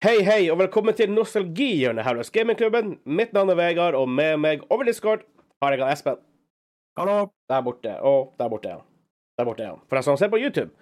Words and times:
Hei, 0.00 0.22
hei, 0.24 0.46
og 0.48 0.56
velkommen 0.56 0.94
til 0.96 1.10
nostalgihjørnet 1.12 2.06
her 2.06 2.16
hos 2.16 2.30
Gamingklubben. 2.32 2.94
Mitt 3.04 3.34
navn 3.36 3.50
er 3.52 3.56
Vegard, 3.58 3.92
og 3.98 4.06
med 4.08 4.38
meg 4.40 4.62
over 4.72 4.86
Discord 4.88 5.26
har 5.60 5.74
jeg 5.74 5.82
Espen. 5.92 6.16
Hallo. 6.96 7.26
Der 7.52 7.64
borte, 7.66 7.92
og 8.00 8.30
der 8.40 8.48
borte 8.48 8.70
han. 8.72 8.86
Der 9.36 9.44
borte 9.44 9.66
han. 9.66 9.82
For 9.90 9.98
deg 9.98 10.06
som 10.06 10.16
ser 10.16 10.30
på 10.32 10.38
YouTube. 10.40 10.72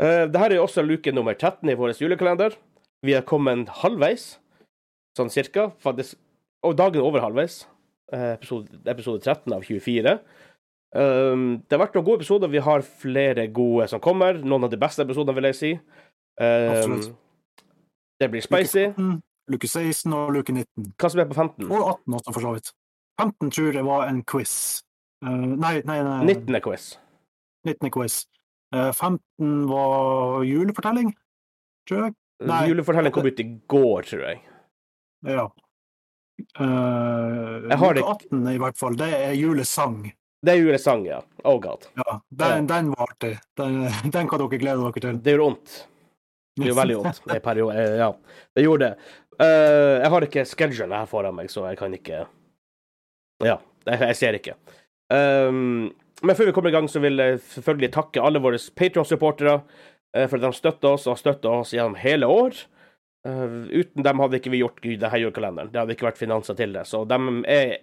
Uh, 0.00 0.24
Dette 0.32 0.46
er 0.46 0.54
jo 0.56 0.62
også 0.64 0.80
luke 0.80 1.12
nummer 1.12 1.36
13 1.36 1.68
i 1.68 1.74
vår 1.76 1.92
julekalender. 2.00 2.56
Vi 3.04 3.12
er 3.12 3.26
kommet 3.28 3.68
halvveis, 3.82 4.38
sånn 5.20 5.32
cirka. 5.34 5.66
Faktisk, 5.84 6.16
og 6.64 6.78
dagen 6.78 7.02
er 7.02 7.08
over 7.10 7.20
halvveis. 7.20 7.66
Uh, 8.14 8.30
episode, 8.30 8.80
episode 8.88 9.20
13 9.20 9.58
av 9.58 9.66
24. 9.68 10.14
Um, 10.96 11.44
det 11.60 11.76
har 11.76 11.82
vært 11.84 12.00
noen 12.00 12.08
gode 12.08 12.22
episoder. 12.22 12.48
Vi 12.48 12.64
har 12.64 12.88
flere 13.04 13.44
gode 13.60 13.90
som 13.92 14.00
kommer. 14.00 14.40
Noen 14.40 14.64
av 14.64 14.72
de 14.72 14.80
beste 14.80 15.04
episodene, 15.04 15.36
vil 15.36 15.50
jeg 15.50 15.60
si. 15.60 15.74
Absolutt. 16.40 17.12
Det 18.20 18.30
blir 18.32 18.44
spicy. 18.44 18.86
Luke 18.86 18.96
15, 18.96 19.22
luke 19.54 19.68
16 19.68 20.16
og 20.16 20.32
luke 20.36 20.52
19. 20.54 20.92
Hva 21.00 21.10
som 21.10 21.22
er 21.22 21.28
på 21.30 21.36
15? 21.36 21.66
Og 21.68 21.80
18 21.80 22.18
også, 22.18 22.34
for 22.34 22.46
så 22.46 22.54
vidt. 22.56 22.72
15 23.20 23.50
tror 23.54 23.78
jeg 23.78 23.86
var 23.86 24.08
en 24.10 24.22
quiz. 24.26 24.54
Uh, 25.24 25.54
nei, 25.54 25.74
nei, 25.88 25.98
nei. 26.02 26.20
19 26.34 26.58
er 26.58 26.64
quiz. 26.64 26.88
19 27.66 27.88
er 27.88 27.94
quiz. 27.94 28.24
Uh, 28.74 28.90
15 28.90 29.68
var 29.70 30.42
julefortelling, 30.48 31.14
tror 31.88 32.06
jeg. 32.06 32.16
Nei. 32.44 32.64
Julefortelling 32.70 33.14
kom 33.14 33.28
ut 33.30 33.40
i 33.40 33.46
går, 33.70 34.08
tror 34.10 34.26
jeg. 34.28 34.42
Ja. 35.30 35.46
Uh, 36.58 37.64
Jeg 37.70 37.78
har 37.78 37.96
luke 37.96 38.18
18 38.26 38.52
i 38.54 38.60
hvert 38.60 38.78
fall, 38.78 38.98
det 38.98 39.10
er 39.14 39.34
julesang. 39.38 40.02
Det 40.44 40.52
er 40.52 40.60
julesang, 40.60 41.06
ja. 41.08 41.22
Oh 41.48 41.56
god. 41.62 41.86
Ja, 41.96 42.18
den, 42.42 42.66
den 42.68 42.90
var 42.92 43.06
artig. 43.08 43.38
Den, 43.56 43.84
den 44.16 44.28
kan 44.28 44.42
dere 44.42 44.60
glede 44.60 44.82
dere 44.82 45.04
til. 45.06 45.20
Det 45.24 45.36
gjør 45.36 45.44
vondt. 45.46 45.76
Det 46.54 46.68
gjorde 46.68 46.80
veldig 46.80 46.96
vondt. 47.00 47.20
Det, 47.26 47.40
periode, 47.42 47.74
eh, 47.82 47.96
ja, 47.98 48.10
det 48.54 48.64
gjorde 48.64 48.88
det. 48.88 49.12
Uh, 49.34 49.98
jeg 49.98 50.10
har 50.14 50.26
ikke 50.28 50.44
schedule 50.46 51.00
her 51.00 51.08
foran 51.10 51.34
meg, 51.34 51.50
så 51.50 51.64
jeg 51.66 51.78
kan 51.80 51.94
ikke 51.96 52.20
Ja, 53.42 53.56
jeg, 53.88 54.16
ser 54.16 54.38
ikke. 54.38 54.54
Um, 55.10 55.90
men 56.22 56.36
før 56.38 56.48
vi 56.48 56.52
kommer 56.54 56.70
i 56.70 56.76
gang, 56.76 56.86
så 56.88 57.02
vil 57.02 57.18
jeg 57.18 57.40
selvfølgelig 57.56 57.90
takke 57.96 58.22
alle 58.22 58.42
våre 58.42 58.60
Patron-supportere 58.78 59.56
uh, 59.58 60.26
for 60.30 60.38
at 60.38 60.46
de 60.46 60.52
støtter 60.54 60.94
oss 60.94 61.08
og 61.08 61.16
har 61.16 61.24
støtta 61.24 61.56
oss 61.58 61.74
gjennom 61.74 61.98
hele 61.98 62.30
år. 62.30 62.62
Uh, 63.26 63.66
uten 63.74 64.06
dem 64.06 64.22
hadde 64.22 64.38
ikke 64.38 64.54
vi 64.54 64.62
gjort 64.62 64.78
denne 64.84 65.20
julekalenderen. 65.24 65.74
Det 65.74 65.82
hadde 65.82 65.98
ikke 65.98 66.08
vært 66.12 66.22
finanser 66.22 66.54
til 66.60 66.78
det. 66.78 66.86
Så 66.86 67.02
de 67.08 67.18
er 67.50 67.76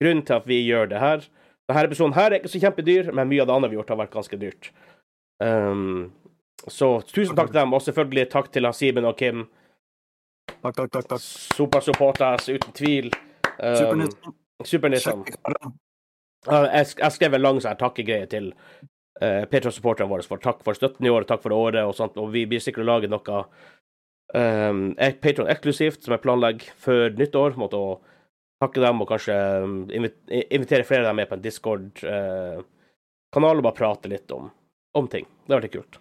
grunnen 0.00 0.24
til 0.24 0.40
at 0.40 0.48
vi 0.48 0.64
gjør 0.64 0.88
det 0.94 1.04
her. 1.04 1.28
Denne 1.68 1.86
episoden 1.90 2.16
her 2.16 2.32
er 2.32 2.40
ikke 2.40 2.52
så 2.52 2.64
kjempedyr, 2.64 3.12
men 3.12 3.28
mye 3.28 3.44
av 3.44 3.52
det 3.52 3.58
andre 3.58 3.68
vi 3.68 3.76
har 3.76 3.82
gjort, 3.82 3.92
har 3.92 4.04
vært 4.06 4.16
ganske 4.16 4.40
dyrt. 4.40 4.72
Um, 5.44 6.12
så 6.68 6.88
tusen 7.10 7.36
takk 7.36 7.50
til 7.52 7.60
dem, 7.60 7.72
og 7.76 7.82
selvfølgelig 7.84 8.28
takk 8.32 8.52
til 8.54 8.68
Simen 8.72 9.04
og 9.08 9.16
Kim. 9.18 9.44
Takk, 10.62 10.74
takk, 10.76 10.90
takk. 10.92 11.08
takk. 11.12 11.20
Supersupporters, 11.56 12.48
uten 12.52 12.72
tvil. 12.76 13.10
Um, 13.58 14.08
Supernissen. 14.64 15.24
Jeg, 16.44 16.86
sk- 16.86 17.00
jeg 17.00 17.12
skrev 17.14 17.34
en 17.36 17.42
lang 17.44 17.60
sånn 17.64 17.78
takkegreie 17.80 18.26
til 18.28 18.50
uh, 18.54 19.44
Patron-supporterne 19.50 20.10
våre 20.10 20.26
for 20.28 20.38
takk 20.42 20.60
for 20.66 20.76
støtten 20.76 21.06
i 21.06 21.12
år, 21.12 21.24
takk 21.28 21.42
for 21.44 21.52
året 21.56 21.84
og 21.84 21.94
sånt, 21.96 22.16
og 22.20 22.32
vi 22.34 22.44
blir 22.48 22.60
sikkert 22.64 22.84
å 22.84 22.90
lage 22.90 23.08
noe 23.12 23.38
um, 24.34 24.82
Patron-eksklusivt 25.24 26.04
som 26.04 26.12
jeg 26.16 26.24
planlegger 26.24 26.72
før 26.84 27.06
nyttår. 27.18 27.56
Måtte 27.60 27.80
å 27.80 27.94
takke 28.62 28.80
dem 28.84 29.02
og 29.04 29.08
kanskje 29.10 29.36
um, 29.64 29.76
invitere 29.92 30.84
flere 30.88 31.04
av 31.04 31.10
dem 31.12 31.20
med 31.22 31.28
på 31.32 31.36
en 31.38 31.44
Discord-kanal 31.48 32.64
og 33.60 33.66
bare 33.68 33.78
prate 33.80 34.12
litt 34.12 34.28
om, 34.36 34.48
om 34.96 35.08
ting. 35.12 35.26
Det 35.44 35.52
hadde 35.56 35.66
vært 35.68 35.76
kult. 35.80 36.00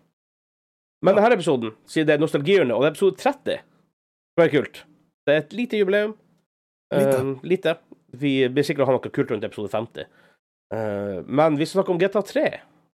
Men 1.04 1.18
denne 1.20 1.36
episoden, 1.36 1.74
siden 1.90 2.08
det 2.08 2.16
er 2.16 2.22
nostalgihjørnet, 2.24 2.76
og 2.76 2.84
det 2.84 2.90
er 2.90 2.94
episode 2.96 3.20
30, 3.20 3.64
det 4.38 4.46
er 4.46 4.54
kult. 4.54 4.84
Det 5.28 5.34
er 5.34 5.42
et 5.44 5.56
lite 5.56 5.80
jubileum. 5.80 6.14
Lite. 6.94 7.18
Um, 7.20 7.34
lite. 7.44 7.76
Vi 8.14 8.32
blir 8.54 8.66
sikkert 8.66 8.86
å 8.86 8.92
ha 8.92 8.96
noe 8.96 9.12
kult 9.14 9.34
rundt 9.34 9.46
episode 9.48 9.72
50. 9.74 10.08
Uh, 10.74 11.20
men 11.28 11.58
vi 11.60 11.68
skal 11.68 11.82
snakke 11.82 11.94
om 11.94 12.00
GTA 12.02 12.24
3. 12.30 12.46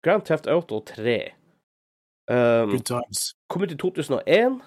Grand 0.07 0.25
Theft 0.27 0.49
Auto 0.53 0.81
3. 0.87 1.19
Um, 2.31 2.73
Good 2.75 2.87
times. 2.89 3.31
kom 3.53 3.67
ut 3.67 3.75
i 3.75 3.79
2001. 3.81 4.59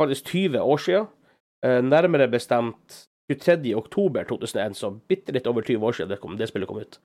Faktisk 0.00 0.32
20 0.32 0.64
år 0.64 0.82
siden. 0.84 1.08
Uh, 1.66 1.80
nærmere 1.84 2.30
bestemt 2.32 3.02
23. 3.30 3.74
oktober 3.76 4.24
2001, 4.26 4.74
så 4.74 4.90
bitte 5.08 5.32
litt 5.36 5.46
over 5.46 5.62
20 5.62 5.86
år 5.86 5.96
siden 5.96 6.10
det, 6.10 6.18
kom, 6.22 6.36
det 6.38 6.48
spillet 6.50 6.68
kom 6.70 6.80
ut. 6.82 6.98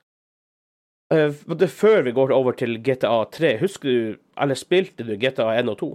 Det 1.10 1.70
før 1.70 2.02
vi 2.08 2.16
går 2.18 2.34
over 2.34 2.56
til 2.58 2.80
GTA 2.82 3.26
3, 3.32 3.58
husker 3.62 3.90
du, 3.90 4.16
eller 4.42 4.58
spilte 4.58 5.06
du 5.06 5.14
GTA 5.22 5.52
1 5.60 5.70
og 5.70 5.78
2? 5.84 5.90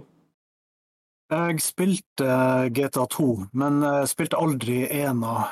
Jeg 1.31 1.63
spilte 1.63 2.27
eh, 2.27 2.69
GTA 2.75 3.05
2, 3.11 3.27
men 3.59 3.83
jeg 3.83 4.07
spilte 4.11 4.39
aldri 4.39 4.81
ena. 4.87 5.45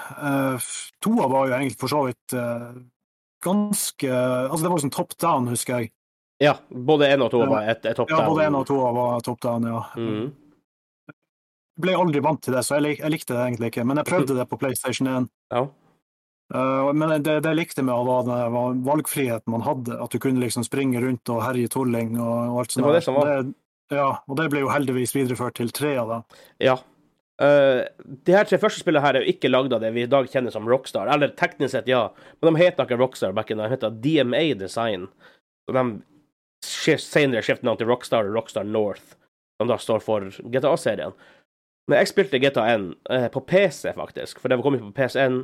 Toa 1.04 1.28
var 1.32 1.48
jo 1.48 1.56
egentlig 1.56 1.80
for 1.80 1.92
så 1.92 2.02
vidt 2.08 2.36
eh, 2.36 2.82
ganske 3.44 4.12
Altså, 4.12 4.64
det 4.66 4.72
var 4.74 4.84
sånn 4.84 4.96
top 4.96 5.16
down, 5.20 5.48
husker 5.52 5.80
jeg. 5.80 5.92
Ja, 6.40 6.56
både 6.72 7.10
1 7.12 7.24
og 7.26 7.34
2 7.34 7.42
var 7.52 7.68
et, 7.68 7.84
et 7.84 7.98
topp 8.00 8.12
Ja, 8.12 8.24
både 8.28 8.46
ena 8.48 8.62
og 8.62 8.68
toa 8.70 8.94
var 8.96 9.24
top 9.26 9.42
down, 9.44 9.68
ja. 9.68 9.84
Mhm. 10.00 10.30
Ble 11.80 11.94
aldri 11.96 12.20
vant 12.20 12.42
til 12.44 12.56
det, 12.56 12.66
så 12.68 12.76
jeg 12.76 13.08
likte 13.08 13.36
det 13.36 13.44
egentlig 13.44 13.70
ikke. 13.72 13.86
Men 13.88 14.02
jeg 14.02 14.08
prøvde 14.10 14.36
det 14.40 14.48
på 14.52 14.60
PlayStation 14.60 15.08
1. 15.08 15.30
Ja. 15.56 15.68
Uh, 16.50 16.90
men 16.98 17.12
det, 17.22 17.40
det 17.46 17.52
likte 17.54 17.84
med 17.86 17.94
var, 18.08 18.26
var 18.26 18.78
valgfriheten 18.86 19.54
man 19.54 19.66
hadde. 19.66 19.98
At 20.02 20.14
du 20.14 20.22
kunne 20.22 20.42
liksom 20.42 20.66
springe 20.66 21.02
rundt 21.04 21.30
og 21.30 21.44
herje 21.46 21.70
tulling 21.72 22.16
og, 22.18 22.38
og 22.54 22.62
alt 22.64 22.74
sånt. 22.74 22.84
Det 22.84 22.88
var 22.88 22.98
det 22.98 23.06
som 23.06 23.20
var. 23.20 23.34
Det, 23.34 23.58
ja, 23.94 24.10
og 24.26 24.38
det 24.38 24.48
ble 24.54 24.64
jo 24.64 24.72
heldigvis 24.72 25.16
videreført 25.18 25.58
til 25.60 25.72
tre 25.74 25.96
av 26.02 26.14
dem. 26.14 26.40
Ja. 26.66 26.80
Uh, 27.40 27.86
de 28.26 28.36
her 28.36 28.50
tre 28.50 28.60
første 28.60 28.82
spillene 28.82 29.06
her 29.06 29.16
er 29.16 29.24
jo 29.24 29.34
ikke 29.34 29.52
lagd 29.52 29.74
av 29.74 29.84
det 29.84 29.94
vi 29.96 30.04
i 30.04 30.12
dag 30.12 30.28
kjenner 30.30 30.54
som 30.54 30.68
Rockstar. 30.70 31.10
Eller 31.14 31.36
teknisk 31.38 31.76
sett, 31.76 31.90
ja, 31.90 32.08
men 32.42 32.52
de 32.52 32.64
heter 32.64 32.86
ikke 32.86 33.00
Rockstar 33.00 33.36
back 33.38 33.54
in, 33.54 33.62
de 33.62 33.70
heter 33.72 33.94
DMA 34.04 34.44
Design. 34.60 35.08
Og 35.70 35.78
de 35.78 35.86
senere 36.66 37.46
skifter 37.46 37.66
navn 37.68 37.80
til 37.80 37.90
Rockstar 37.90 38.28
og 38.28 38.36
Rockstar 38.36 38.68
North, 38.68 39.16
som 39.62 39.70
da 39.70 39.78
står 39.80 40.02
for 40.04 40.28
GTA-serien. 40.50 41.14
Men 41.90 42.02
jeg 42.02 42.12
spilte 42.12 42.42
GTA 42.42 42.68
1 42.76 42.92
uh, 43.10 43.30
på 43.34 43.46
PC, 43.50 43.94
faktisk, 43.96 44.42
for 44.42 44.50
det 44.50 44.60
var 44.60 44.66
kommet 44.66 44.84
på 44.84 44.94
PS1 44.98 45.44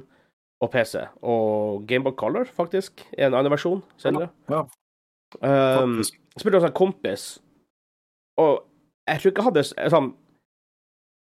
og 0.64 0.72
PC. 0.72 1.02
Og 1.22 1.84
Gameboy 1.90 2.16
Color, 2.20 2.46
faktisk, 2.46 3.04
i 3.18 3.26
en 3.26 3.34
annen 3.36 3.52
versjon 3.54 3.84
senere. 4.02 4.32
Ja, 4.52 4.66
Um, 5.42 5.98
faktisk. 5.98 6.14
jeg 6.36 6.40
spilte 6.40 6.60
hos 6.62 6.68
en 6.68 6.76
kompis, 6.78 7.24
og 8.40 8.62
jeg 9.10 9.20
tror 9.20 9.32
ikke 9.32 9.42
jeg 9.42 9.48
hadde 9.50 9.90
sånn 9.92 10.12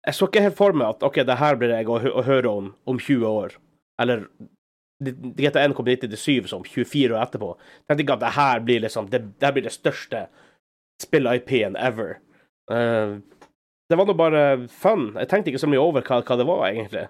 Jeg 0.06 0.16
så 0.16 0.28
ikke 0.31 0.44
helt 0.47 0.56
for 0.56 0.72
meg 0.72 0.94
at 0.94 1.03
OK, 1.04 1.19
det 1.26 1.36
her 1.36 1.58
blir 1.60 1.75
jeg 1.75 1.88
å, 1.91 1.98
å 2.00 2.22
høre 2.25 2.48
om 2.48 2.70
om 2.88 2.97
20 3.03 3.26
år. 3.28 3.56
Eller 4.00 4.22
GTA1 5.04 5.75
kom 5.76 5.91
i 5.91 5.98
97 6.00 6.48
som 6.48 6.64
24 6.64 7.12
år 7.12 7.20
etterpå. 7.26 7.50
Jeg 7.58 7.91
tenkte 7.91 8.06
ikke 8.06 8.16
at 8.16 8.25
det 8.25 8.32
her 8.38 8.64
blir 8.64 8.81
liksom 8.87 9.10
Det, 9.12 9.20
det 9.37 9.44
her 9.50 9.52
blir 9.58 9.66
det 9.69 9.75
største 9.75 10.22
spill-IP-en 11.02 11.76
ever. 11.76 12.16
Uh, 12.72 13.20
det 13.91 13.98
var 13.98 14.08
nå 14.08 14.14
bare 14.16 14.47
fun. 14.72 15.10
Jeg 15.19 15.28
tenkte 15.28 15.52
ikke 15.52 15.60
så 15.66 15.69
mye 15.69 15.82
over 15.82 16.06
hva, 16.06 16.22
hva 16.25 16.38
det 16.41 16.48
var, 16.48 16.64
egentlig. 16.70 17.04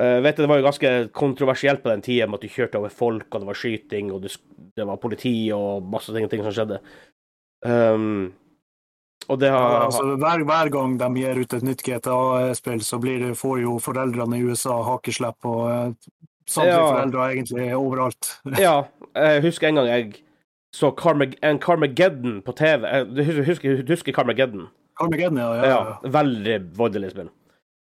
Uh, 0.00 0.22
vet 0.24 0.36
du, 0.36 0.42
Det 0.42 0.48
var 0.48 0.60
jo 0.60 0.64
ganske 0.64 0.90
kontroversielt 1.12 1.82
på 1.82 1.90
den 1.92 2.02
tida 2.04 2.26
med 2.26 2.40
at 2.40 2.46
du 2.46 2.52
kjørte 2.52 2.80
over 2.80 2.92
folk, 2.92 3.26
og 3.28 3.42
det 3.42 3.48
var 3.50 3.58
skyting, 3.60 4.12
og 4.12 4.22
du, 4.24 4.28
det 4.76 4.86
var 4.88 5.00
politi 5.02 5.34
og 5.52 5.84
masse 5.92 6.14
ting, 6.14 6.28
ting 6.32 6.44
som 6.46 6.54
skjedde. 6.56 6.78
Um, 7.66 8.32
og 9.28 9.38
det 9.38 9.52
Ja, 9.52 9.84
altså, 9.84 10.16
hver, 10.16 10.42
hver 10.48 10.70
gang 10.72 10.96
de 10.98 11.20
gir 11.20 11.38
ut 11.38 11.54
et 11.54 11.62
nytt 11.62 11.84
GTA-spill, 11.86 12.80
så 12.82 12.98
blir 12.98 13.20
det, 13.20 13.36
får 13.38 13.60
jo 13.62 13.76
foreldrene 13.78 14.40
i 14.40 14.42
USA 14.48 14.80
hakeslepp 14.86 15.46
og 15.46 15.62
uh, 15.68 16.12
samtlige 16.48 16.80
Ja. 16.80 16.88
foreldre 16.88 17.28
egentlig 17.30 17.68
overalt. 17.76 18.32
Ja, 18.66 18.76
jeg 19.14 19.42
husker 19.44 19.68
en 19.68 19.82
gang 19.82 19.92
jeg 19.92 20.22
så 20.72 20.90
Carmag 20.96 21.36
en 21.44 21.60
Carmageddon 21.60 22.40
på 22.42 22.52
TV. 22.56 23.04
Du 23.04 23.22
husker, 23.44 23.84
husker, 23.88 24.12
Carmageddon? 24.12 24.70
Carmageddon, 24.96 25.36
ja. 25.36 25.54
Ja, 25.54 25.68
ja, 25.68 25.80
ja. 26.02 26.10
Veldig 26.16 26.58
voldelig 26.76 27.10
spill. 27.12 27.28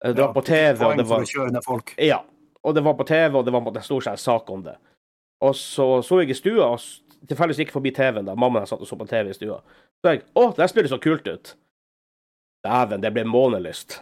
Eh, 0.03 0.15
Det 0.15 0.21
var 0.21 0.33
på 0.33 0.41
TV, 0.41 0.85
og 0.85 0.97
det 0.97 1.07
var. 1.07 1.83
Ja. 1.97 2.23
Og 2.63 2.75
det 2.75 2.83
var 2.83 2.93
på 2.93 3.03
TV, 3.03 3.37
og 3.37 3.45
det 3.45 3.53
var 3.53 3.61
på 3.61 3.73
en 3.75 3.83
stor 3.83 4.15
sak 4.15 4.49
om 4.49 4.63
det. 4.63 4.75
Og 5.41 5.55
så 5.55 6.01
så 6.01 6.21
jeg 6.21 6.29
i 6.29 6.33
stua, 6.33 6.65
og 6.65 6.79
tilfeldigvis 7.27 7.65
gikk 7.65 7.71
forbi 7.71 7.91
TV-en 7.91 8.25
da 8.25 8.35
mamma 8.35 8.65
satt 8.65 8.81
og 8.81 8.87
så 8.87 8.95
på 8.99 9.07
TV 9.07 9.29
i 9.29 9.33
stua. 9.33 9.59
Så 10.03 10.13
jeg 10.13 10.23
Å, 10.35 10.49
det 10.55 10.63
her 10.63 10.71
spillet 10.71 10.91
så 10.91 10.99
kult 11.03 11.27
ut. 11.27 11.55
Dæven, 12.63 13.01
det 13.03 13.11
ble 13.11 13.25
månelyst. 13.27 13.97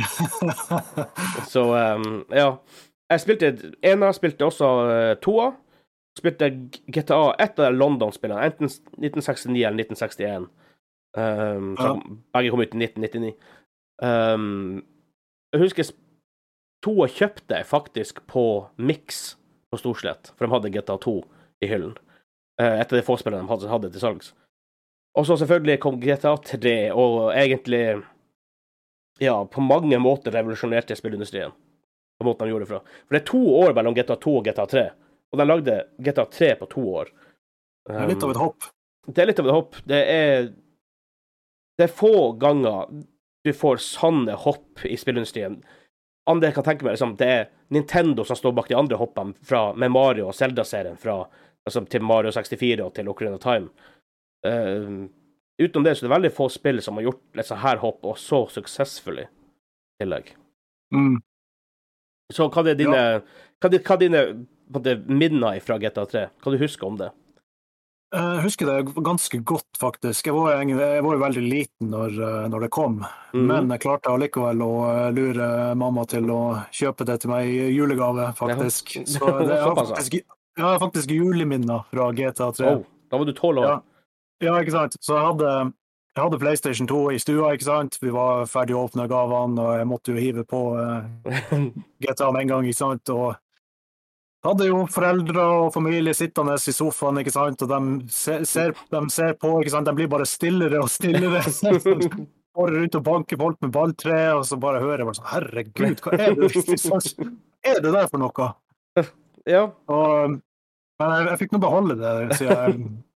så 1.52 1.62
um, 1.96 2.24
ja. 2.28 2.50
Jeg 3.12 3.20
spilte 3.20 3.52
ena, 3.84 4.12
spilte 4.12 4.44
også 4.44 4.68
uh, 4.88 5.14
toa. 5.24 5.52
Spilte 6.18 6.50
GTA, 6.92 7.34
ett 7.40 7.60
av 7.60 7.72
London-spillene, 7.72 8.44
enten 8.44 8.68
1969 8.68 9.64
eller 9.64 9.80
1961. 9.80 10.50
Um, 11.16 11.72
så 11.80 11.88
Ja. 11.88 11.94
Begge 12.36 12.52
kom 12.52 12.60
ut 12.60 12.74
i 12.74 12.84
1999. 12.84 13.32
Um, 14.02 14.82
jeg 15.52 15.62
husker 15.62 15.88
to 15.92 15.96
toa 16.82 17.08
kjøpte 17.10 17.58
jeg 17.60 17.68
faktisk 17.68 18.22
på 18.30 18.44
Mix 18.76 19.36
på 19.70 19.78
Storslett, 19.78 20.32
for 20.36 20.46
de 20.46 20.52
hadde 20.54 20.72
GTA 20.74 20.96
2 21.00 21.14
i 21.62 21.68
hyllen. 21.70 21.94
Etter 22.60 22.80
et 22.80 22.92
av 22.92 22.98
de 22.98 23.04
få 23.06 23.16
spillene 23.20 23.46
de 23.46 23.70
hadde, 23.70 23.90
til 23.92 24.02
salgs. 24.02 24.32
Og 25.18 25.26
så 25.28 25.36
selvfølgelig 25.40 25.78
kom 25.80 26.00
GTA 26.00 26.34
3, 26.36 26.74
og 26.96 27.32
egentlig 27.36 27.84
ja, 29.20 29.36
på 29.44 29.64
mange 29.64 29.98
måter 30.02 30.34
revolusjonerte 30.34 30.96
spillindustrien. 30.96 31.52
På 32.18 32.26
måten 32.26 32.46
de 32.46 32.52
gjorde 32.52 32.66
det 32.66 32.72
fra. 32.72 32.80
For 33.06 33.16
det 33.16 33.22
er 33.22 33.30
to 33.30 33.42
år 33.60 33.76
mellom 33.76 33.96
GTA 33.96 34.16
2 34.22 34.36
og 34.38 34.48
GTA 34.48 34.66
3, 34.72 34.84
og 35.32 35.40
de 35.40 35.48
lagde 35.48 35.78
GTA 35.98 36.26
3 36.38 36.50
på 36.60 36.70
to 36.72 36.86
år. 37.02 37.12
Det 37.88 37.98
er 37.98 38.12
litt 38.12 38.24
av 38.24 38.32
et 38.32 38.42
hopp. 38.42 38.68
Um, 38.68 39.14
det 39.14 39.22
er 39.22 39.30
litt 39.30 39.40
av 39.42 39.48
et 39.48 39.56
hopp. 39.56 39.78
Det 39.88 40.02
er 40.16 40.52
Det 41.80 41.86
er 41.88 41.96
få 41.96 42.32
ganger 42.38 42.90
du 43.44 43.52
får 43.52 43.76
sanne 43.76 44.34
hopp 44.38 44.84
i 44.84 44.96
spillindustrien. 44.96 45.62
Andre 46.30 46.52
kan 46.54 46.64
tenke 46.64 46.86
meg, 46.86 46.94
liksom, 46.94 47.16
det 47.18 47.28
er 47.28 47.48
Nintendo 47.74 48.24
som 48.24 48.38
står 48.38 48.54
bak 48.54 48.68
de 48.70 48.78
andre 48.78 48.98
hoppene 49.00 49.34
fra, 49.46 49.72
med 49.74 49.90
Mario 49.90 50.28
og 50.30 50.36
Zelda-serien 50.38 50.98
fra 51.00 51.24
altså, 51.66 51.82
til 51.90 52.04
Mario 52.06 52.30
64 52.34 52.84
og 52.84 52.94
til 52.94 53.10
Ocarina 53.10 53.40
of 53.40 53.42
Time. 53.42 53.72
Uh, 54.46 55.08
utenom 55.62 55.86
det 55.86 55.96
så 55.96 56.04
er 56.04 56.08
det 56.08 56.14
veldig 56.14 56.32
få 56.36 56.48
spill 56.52 56.78
som 56.82 56.98
har 56.98 57.08
gjort 57.08 57.42
et 57.42 57.48
sånt 57.48 57.64
her 57.64 57.82
hopp, 57.82 58.00
og 58.06 58.18
så 58.20 58.44
suksessfullig 58.54 59.26
i 59.26 60.04
tillegg. 60.04 60.34
Mm. 60.94 61.18
Så 62.32 62.46
hva 62.52 62.64
er 62.70 62.78
dine, 62.78 63.02
hva 63.58 63.72
er, 63.72 63.82
hva 63.82 63.98
er 63.98 64.04
dine 64.04 64.96
minner 65.10 65.58
fra 65.64 65.80
GTA 65.82 66.06
3? 66.14 66.24
Hva 66.38 66.54
du 66.54 66.62
husker 66.62 66.86
om 66.86 67.00
det? 67.00 67.10
Jeg 68.12 68.42
husker 68.44 68.68
det 68.68 69.04
ganske 69.04 69.38
godt, 69.48 69.78
faktisk. 69.80 70.26
Jeg 70.28 70.36
var, 70.36 70.58
jeg 70.60 71.04
var 71.04 71.14
jo 71.16 71.20
veldig 71.22 71.42
liten 71.46 71.92
når, 71.94 72.18
når 72.52 72.66
det 72.66 72.68
kom, 72.74 72.98
mm. 73.32 73.46
men 73.48 73.72
jeg 73.72 73.82
klarte 73.86 74.12
allikevel 74.12 74.60
å 74.66 74.72
lure 75.16 75.46
mamma 75.80 76.04
til 76.10 76.28
å 76.28 76.42
kjøpe 76.76 77.06
det 77.08 77.22
til 77.22 77.32
meg 77.32 77.48
i 77.48 77.70
julegave, 77.72 78.28
faktisk. 78.36 78.92
Ja. 79.00 79.06
Så 79.14 79.30
det 79.48 79.62
Såpass, 79.62 79.94
faktisk, 79.94 80.18
jeg 80.58 80.66
har 80.66 80.82
faktisk 80.82 81.10
juleminner 81.16 81.86
fra 81.88 82.10
GTA 82.12 82.50
3. 82.52 82.74
Oh, 82.74 82.84
da 83.08 83.22
var 83.22 83.28
du 83.28 83.32
tolv 83.32 83.62
år. 83.62 83.70
Ja. 83.70 83.78
Ja, 84.42 84.58
ikke 84.60 84.74
sant. 84.74 84.96
Så 85.00 85.14
jeg 85.16 85.24
hadde, 85.24 85.50
jeg 86.16 86.22
hadde 86.24 86.40
PlayStation 86.42 86.88
2 86.90 87.00
i 87.14 87.20
stua, 87.22 87.52
ikke 87.54 87.68
sant. 87.68 87.98
Vi 88.02 88.10
var 88.12 88.44
ferdig 88.50 88.74
å 88.76 88.84
åpne 88.88 89.06
gavene, 89.10 89.62
og 89.62 89.78
jeg 89.78 89.88
måtte 89.88 90.14
jo 90.14 90.22
hive 90.22 90.44
på 90.48 90.62
uh, 90.78 91.68
GTA 92.02 92.30
med 92.34 92.44
en 92.44 92.52
gang, 92.54 92.68
ikke 92.68 92.80
sant. 92.82 93.14
Og 93.14 93.36
hadde 94.48 94.66
jo 94.66 94.82
foreldre 94.90 95.42
og 95.56 95.72
familie 95.74 96.14
sittende 96.18 96.56
i 96.58 96.74
sofaen, 96.74 97.20
ikke 97.22 97.34
sant, 97.34 97.62
og 97.62 97.70
de 97.70 98.12
ser, 98.12 98.74
de 98.90 99.02
ser 99.14 99.36
på, 99.38 99.54
ikke 99.62 99.74
sant. 99.74 99.86
De 99.86 99.94
blir 99.96 100.10
bare 100.10 100.26
stillere 100.28 100.82
og 100.82 100.90
stillere. 100.90 101.44
Går 102.52 102.74
rundt 102.76 102.96
og 102.98 103.04
banker 103.06 103.38
folk 103.40 103.60
med 103.64 103.70
balltre, 103.72 104.16
og 104.36 104.42
så 104.44 104.58
bare 104.60 104.80
hører 104.82 105.00
jeg 105.00 105.08
bare 105.08 105.18
sånn 105.18 105.30
Herregud, 105.30 106.02
hva 106.04 106.18
er 106.18 106.34
det, 106.36 106.50
liksom, 106.52 107.30
er 107.64 107.78
det 107.80 107.92
der 107.94 108.10
for 108.10 108.20
noe? 108.20 108.48
ja, 109.48 109.62
Og, 109.88 110.34
men 111.00 111.14
jeg, 111.16 111.28
jeg 111.30 111.40
fikk 111.40 111.54
nå 111.54 111.62
beholde 111.62 111.96
det 111.96 112.12
siden 112.36 112.52
jeg, 112.52 112.74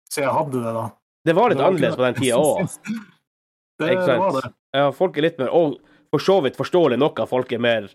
siden 0.09 0.25
jeg 0.25 0.37
hadde 0.39 0.63
det, 0.63 0.73
da. 0.79 0.87
det 1.29 1.37
var 1.37 1.53
litt 1.53 1.59
Det 1.59 1.67
var 1.67 1.73
annerledes 1.75 1.99
på 2.01 2.07
den 2.07 2.19
tida 2.23 2.41
òg. 2.47 2.79
Det, 3.77 3.93
var 4.09 4.39
det. 4.39 4.51
Ja, 4.79 4.87
folk 4.97 5.19
er 5.19 5.27
litt 5.27 5.37
mer 5.43 5.53
Og 5.53 5.77
for 6.15 6.23
så 6.23 6.39
vidt 6.41 6.57
forståelig 6.57 6.97
nok 7.03 7.21
at 7.21 7.29
folk 7.29 7.51
er 7.53 7.61
mer 7.61 7.91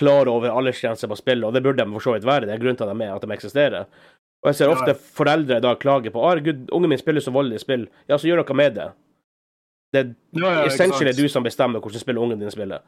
klar 0.00 0.30
over 0.32 0.50
aldersgrenser 0.50 1.10
på 1.10 1.18
spillet, 1.20 1.46
og 1.46 1.54
det 1.54 1.62
burde 1.64 1.84
de 1.84 1.92
for 1.94 2.06
så 2.06 2.16
vidt 2.16 2.26
være. 2.28 2.48
Det 2.48 2.56
er 2.56 2.62
grunnen 2.62 2.80
til 2.80 2.88
at 2.88 2.96
de 2.96 3.06
er 3.06 3.14
at 3.14 3.26
de 3.26 3.36
eksisterer. 3.36 3.86
Og 4.40 4.48
jeg 4.48 4.56
ser 4.56 4.72
ofte 4.72 4.94
foreldre 5.20 5.60
i 5.60 5.64
dag 5.64 5.78
klage 5.82 6.12
på 6.12 6.24
herregud, 6.24 6.66
ungen 6.72 6.92
min 6.92 7.00
spiller 7.00 7.20
så 7.20 7.32
voldelige 7.34 7.60
spill. 7.60 7.86
Ja, 8.08 8.16
så 8.16 8.28
gjør 8.28 8.40
noe 8.40 8.56
med 8.56 8.78
det. 8.78 8.88
Det 9.92 10.00
er 10.00 10.10
Ja, 10.38 10.50
ja, 10.54 10.64
essentially 10.66 11.12
du 11.12 11.28
som 11.28 11.44
bestemmer 11.44 11.82
hvordan 11.82 12.00
spill 12.00 12.18
ungen 12.18 12.40
din 12.40 12.50
spiller. 12.50 12.80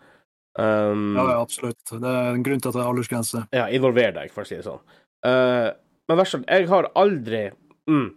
Um, 0.59 1.17
Ja, 1.17 1.25
ja, 1.31 1.41
absolutt. 1.41 1.81
Det 1.91 2.09
er 2.09 2.33
en 2.33 2.45
grunn 2.45 2.61
til 2.61 2.69
at 2.69 2.75
det 2.75 2.83
er 2.83 2.89
aldersgrense. 2.89 3.45
Ja, 3.53 3.67
involver 3.69 4.13
deg, 4.17 4.33
for 4.33 4.45
å 4.45 4.49
si 4.49 4.57
det 4.57 4.65
sånn. 4.65 4.81
Uh, 5.27 5.73
men 6.09 6.19
vær 6.19 6.29
så 6.29 6.41
jeg 6.43 6.69
har 6.69 6.89
aldri 6.99 7.43
mm, 7.89 8.09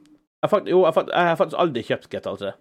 jeg, 0.43 0.49
fakt, 0.49 0.69
Jo, 0.69 0.83
jeg, 0.85 0.95
fakt, 0.95 1.11
jeg 1.13 1.29
har 1.29 1.37
faktisk 1.39 1.59
aldri 1.61 1.83
kjøpt 1.85 2.09
GTA 2.11 2.35
3. 2.41 2.53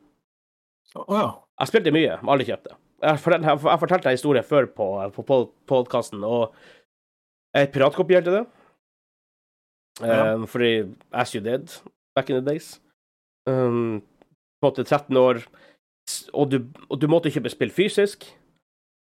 Å 0.94 1.18
ja. 1.18 1.30
Jeg 1.60 1.70
spilte 1.70 1.94
mye, 1.94 2.16
men 2.20 2.32
aldri 2.34 2.48
kjøpte. 2.48 2.76
Jeg 3.04 3.20
fortalte, 3.20 4.08
jeg 4.08 4.14
en 4.14 4.18
historie 4.18 4.42
før 4.46 4.66
på, 4.74 4.86
på 5.14 5.38
podkasten, 5.70 6.24
og 6.24 6.54
jeg 7.54 7.70
piratkopierte 7.74 8.32
det. 8.34 8.44
Ja. 10.02 10.34
Um, 10.34 10.48
fordi 10.50 10.88
as 11.12 11.34
you 11.36 11.42
did 11.44 11.70
back 12.16 12.30
in 12.30 12.40
the 12.40 12.42
days. 12.42 12.80
Um, 13.46 14.02
på 14.58 14.66
en 14.66 14.72
måte 14.72 14.84
13 14.84 15.16
år, 15.16 15.44
og 16.32 16.50
du, 16.50 16.58
og 16.88 16.98
du 17.00 17.06
måtte 17.08 17.30
kjøpe 17.30 17.52
spill 17.52 17.70
fysisk. 17.74 18.26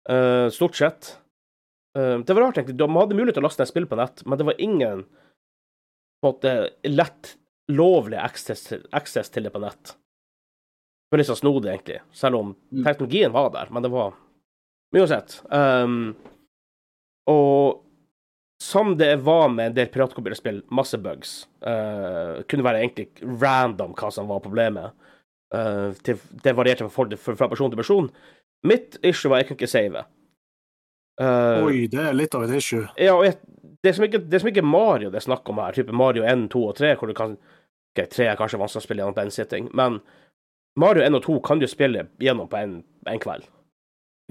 Uh, 0.09 0.51
stort 0.53 0.77
sett. 0.77 1.13
Eh, 1.97 2.19
det 2.19 2.33
var 2.33 2.41
rart, 2.41 2.57
egentlig. 2.57 2.77
De 2.77 2.89
hadde 2.89 3.17
mulighet 3.17 3.37
til 3.37 3.43
å 3.43 3.47
laste 3.47 3.63
ned 3.63 3.71
spill 3.71 3.87
på 3.89 3.97
nett, 3.99 4.23
men 4.25 4.39
det 4.39 4.47
var 4.49 4.61
ingen 4.61 5.05
på 6.23 6.29
en 6.29 6.31
måte 6.31 6.53
lett 6.89 7.35
lovlig 7.71 8.17
access 8.19 8.71
access 8.91 9.31
til 9.31 9.45
det 9.45 9.53
på 9.53 9.61
nett. 9.63 9.93
Det 11.13 11.19
var 11.19 11.21
litt 11.21 11.29
sånn 11.29 11.41
snodig, 11.43 11.69
egentlig. 11.69 11.99
Selv 12.17 12.39
om 12.39 12.55
Mm. 12.73 12.83
teknologien 12.87 13.31
var 13.31 13.51
der, 13.53 13.67
men 13.69 13.83
det 13.83 13.91
var 13.93 14.15
mye 14.93 15.03
uansett. 15.03 15.35
Um, 15.53 16.15
og 17.29 17.83
som 18.59 18.95
det 18.97 19.19
var 19.21 19.49
med 19.49 19.67
en 19.67 19.75
del 19.75 19.91
piratkopierspill, 19.93 20.63
masse 20.71 20.97
bugs. 20.97 21.45
Uh, 21.61 22.41
kunne 22.49 22.65
være 22.65 22.81
egentlig 22.81 23.11
random 23.41 23.93
hva 23.93 24.09
som 24.11 24.27
var 24.27 24.41
problemet. 24.41 24.95
Uh, 25.53 25.93
til, 26.01 26.17
det 26.41 26.55
varierte 26.57 26.89
fra, 26.89 27.05
fra 27.13 27.49
person 27.51 27.69
til 27.69 27.77
person. 27.77 28.09
Mitt 28.65 28.97
issue 29.03 29.29
var 29.29 29.43
jeg 29.43 29.51
kunne 29.51 29.61
ikke 29.61 29.69
save. 29.69 30.05
Uh, 31.21 31.61
Oi, 31.67 31.85
det 31.93 32.07
er 32.07 32.17
litt 32.17 32.33
av 32.33 32.47
et 32.47 32.57
issue. 32.57 32.87
ja, 32.97 33.13
og 33.13 33.27
jeg, 33.27 33.37
det, 33.83 33.91
er 33.91 33.93
som 33.99 34.07
ikke, 34.07 34.23
det 34.25 34.33
er 34.33 34.41
som 34.41 34.49
ikke 34.49 34.65
Mario 34.65 35.11
det 35.13 35.21
er 35.21 35.27
snakk 35.27 35.45
om 35.53 35.61
her, 35.61 35.77
type 35.77 35.93
Mario 35.93 36.25
1, 36.25 36.47
2 36.49 36.63
og 36.71 36.75
3, 36.81 36.95
hvor 36.97 37.11
du 37.11 37.13
kan 37.13 37.37
Ok, 37.93 38.07
3 38.09 38.25
er 38.31 38.37
kanskje 38.39 38.57
vanskelig 38.57 38.81
å 38.81 38.85
spille 38.87 39.03
gjennom 39.03 39.13
på 39.13 39.21
en 39.21 39.29
sitting, 39.35 39.67
men 39.77 39.99
Mario 40.79 41.03
1 41.05 41.15
og 41.19 41.23
2 41.25 41.39
kan 41.45 41.59
du 41.61 41.67
spille 41.69 42.07
gjennom 42.21 42.49
på 42.49 42.57
en, 42.57 42.79
en 43.09 43.19
kveld. 43.21 43.45